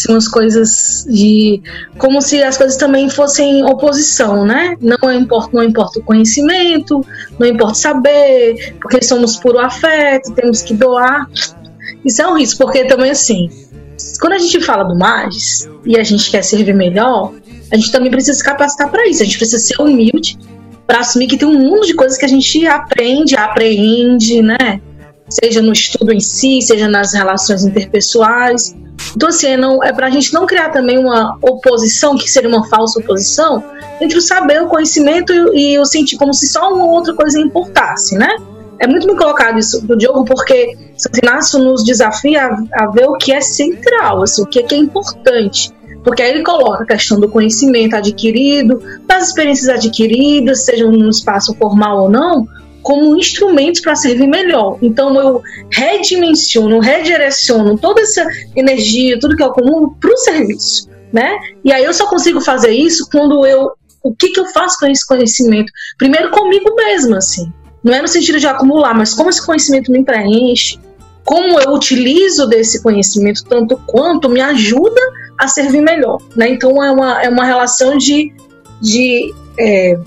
[0.08, 1.62] umas coisas de
[1.98, 4.76] como se as coisas também fossem oposição, né?
[4.80, 7.04] Não importa, não importa o conhecimento,
[7.38, 11.28] não importa saber, porque somos puro afeto, temos que doar.
[12.04, 13.48] Isso é um risco, porque também assim,
[14.20, 17.32] quando a gente fala do mais e a gente quer servir melhor,
[17.72, 19.22] a gente também precisa se capacitar para isso.
[19.22, 20.38] A gente precisa ser humilde
[20.86, 24.80] para assumir que tem um mundo de coisas que a gente aprende, apreende, né?
[25.28, 28.74] Seja no estudo em si, seja nas relações interpessoais.
[29.14, 32.48] Então, assim, é, não, é para a gente não criar também uma oposição, que seria
[32.48, 33.62] uma falsa oposição,
[34.00, 37.40] entre o saber, o conhecimento e, e o sentir, como se só uma outra coisa
[37.40, 38.28] importasse, né?
[38.78, 43.06] É muito bem colocado isso do Diogo, porque Santo Inácio nos desafia a, a, ver
[43.06, 45.72] o que é central, assim, o que é, que é importante.
[46.04, 51.54] Porque aí ele coloca a questão do conhecimento adquirido, das experiências adquiridas, sejam no espaço
[51.54, 52.46] formal ou não,
[52.86, 54.78] como instrumentos para servir melhor.
[54.80, 58.24] Então eu redimensiono, redireciono toda essa
[58.54, 61.36] energia, tudo que eu acumulo para o serviço, né?
[61.64, 63.72] E aí eu só consigo fazer isso quando eu
[64.04, 65.72] o que, que eu faço com esse conhecimento?
[65.98, 67.52] Primeiro comigo mesma, assim.
[67.82, 70.78] Não é no sentido de acumular, mas como esse conhecimento me preenche,
[71.24, 75.00] como eu utilizo desse conhecimento tanto quanto me ajuda
[75.36, 76.50] a servir melhor, né?
[76.50, 78.32] Então é uma, é uma relação de,
[78.80, 79.98] de é,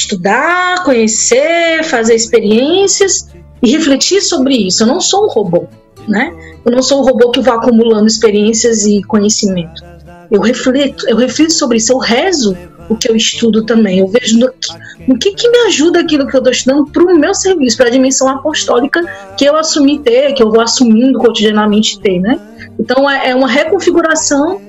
[0.00, 3.28] estudar, conhecer, fazer experiências
[3.62, 4.82] e refletir sobre isso.
[4.82, 5.66] Eu não sou um robô,
[6.08, 6.32] né?
[6.64, 9.82] Eu não sou um robô que vai acumulando experiências e conhecimento.
[10.30, 12.56] Eu reflito, eu reflito sobre isso, eu rezo
[12.88, 13.98] o que eu estudo também.
[13.98, 17.02] Eu vejo no que, no que, que me ajuda aquilo que eu estou estudando para
[17.02, 19.00] o meu serviço, para a dimensão apostólica
[19.36, 22.38] que eu assumi ter, que eu vou assumindo cotidianamente ter, né?
[22.78, 24.60] Então é, é uma reconfiguração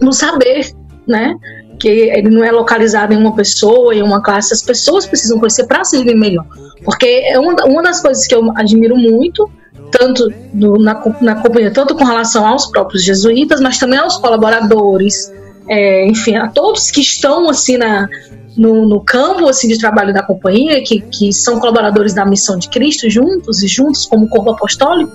[0.00, 0.72] no saber,
[1.06, 1.34] né?
[1.78, 5.64] Que ele não é localizado em uma pessoa, em uma classe, as pessoas precisam conhecer
[5.64, 6.46] para servir melhor.
[6.84, 9.50] Porque é uma, uma das coisas que eu admiro muito,
[9.90, 15.32] tanto do, na, na companhia, tanto com relação aos próprios jesuítas, mas também aos colaboradores,
[15.68, 18.08] é, enfim, a todos que estão assim na,
[18.56, 22.68] no, no, campo assim, de trabalho da companhia, que, que são colaboradores da missão de
[22.68, 25.12] Cristo, juntos e juntos como corpo apostólico,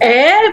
[0.00, 0.52] é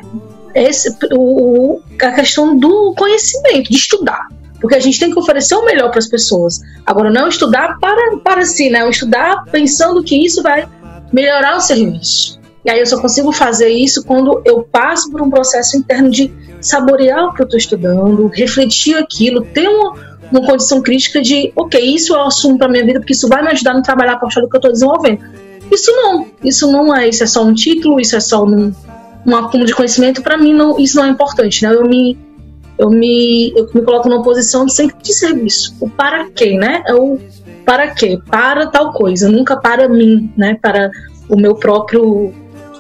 [0.54, 4.28] esse, o, a questão do conhecimento, de estudar
[4.62, 6.62] porque a gente tem que oferecer o melhor para as pessoas.
[6.86, 8.88] Agora, não estudar para, para si, né?
[8.88, 10.68] Estudar pensando que isso vai
[11.12, 12.40] melhorar o serviço.
[12.64, 16.32] E aí eu só consigo fazer isso quando eu passo por um processo interno de
[16.62, 19.96] saborear o que eu estou estudando, refletir aquilo, ter uma,
[20.32, 23.50] uma condição crítica de, ok, isso eu assumo para minha vida porque isso vai me
[23.50, 25.22] ajudar no trabalho apostólico que eu estou desenvolvendo.
[25.72, 28.72] Isso não, isso não é, isso é só um título, isso é só um,
[29.26, 30.22] um acúmulo de conhecimento.
[30.22, 31.74] Para mim, não, isso não é importante, né?
[31.74, 32.18] Eu me
[32.82, 35.76] eu me, eu me coloco numa posição de sempre de serviço.
[35.80, 36.82] O para quê, né?
[36.88, 37.20] É o
[37.64, 38.20] para quê?
[38.28, 40.58] Para tal coisa, nunca para mim, né?
[40.60, 40.90] Para
[41.30, 42.34] o meu próprio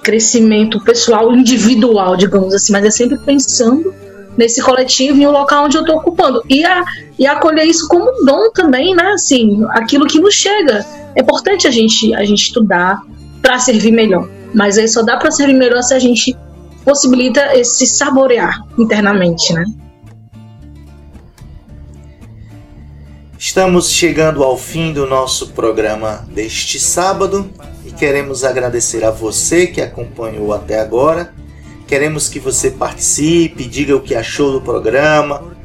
[0.03, 3.93] crescimento pessoal, individual, digamos assim, mas é sempre pensando
[4.35, 6.41] nesse coletivo e o local onde eu estou ocupando.
[6.49, 6.83] E, a,
[7.19, 9.11] e acolher isso como dom também, né?
[9.11, 10.83] Assim, aquilo que nos chega.
[11.15, 13.03] É importante a gente, a gente estudar
[13.39, 14.27] para servir melhor.
[14.51, 16.35] Mas aí só dá para servir melhor se a gente
[16.83, 19.63] possibilita esse saborear internamente, né?
[23.43, 27.49] Estamos chegando ao fim do nosso programa deste sábado
[27.83, 31.33] e queremos agradecer a você que acompanhou até agora.
[31.87, 35.55] Queremos que você participe, diga o que achou do programa,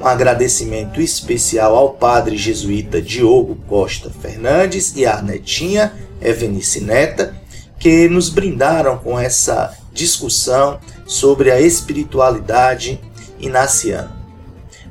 [0.00, 7.34] Um agradecimento especial ao padre jesuíta Diogo Costa Fernandes e à netinha Evenice Neta,
[7.78, 13.00] que nos brindaram com essa discussão sobre a espiritualidade
[13.40, 14.14] inaciana.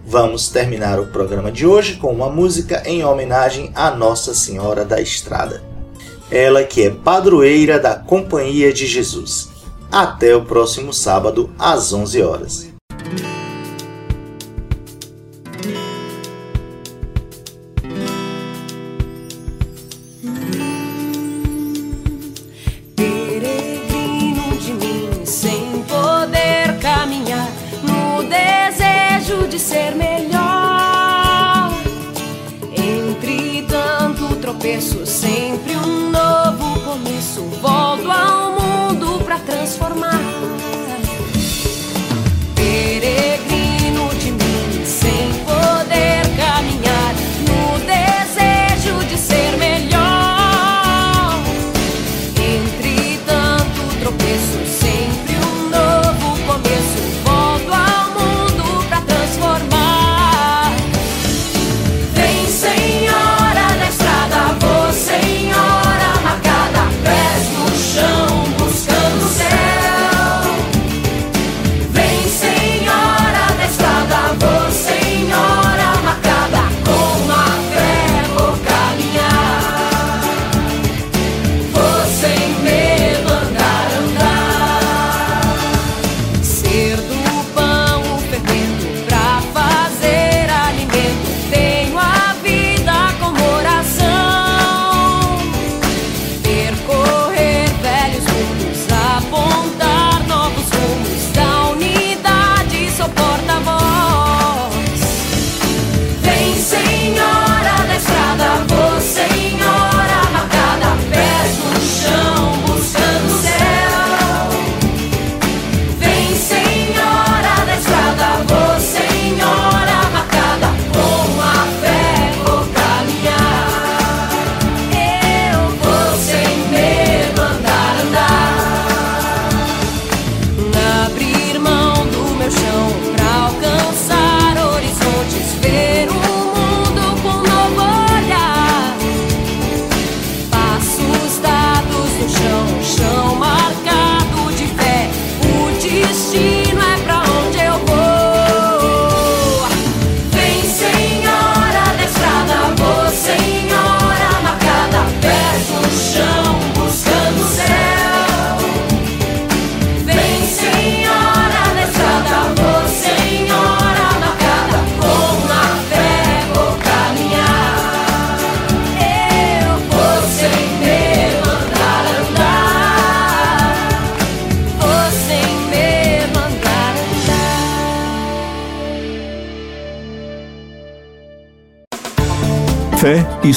[0.07, 5.01] Vamos terminar o programa de hoje com uma música em homenagem a Nossa Senhora da
[5.01, 5.63] Estrada.
[6.29, 9.49] Ela que é padroeira da Companhia de Jesus.
[9.91, 12.74] Até o próximo sábado, às 11 horas.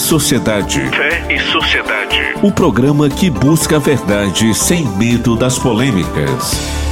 [0.08, 0.80] Sociedade.
[0.88, 2.16] Fé e Sociedade.
[2.42, 6.87] O programa que busca a verdade sem medo das polêmicas.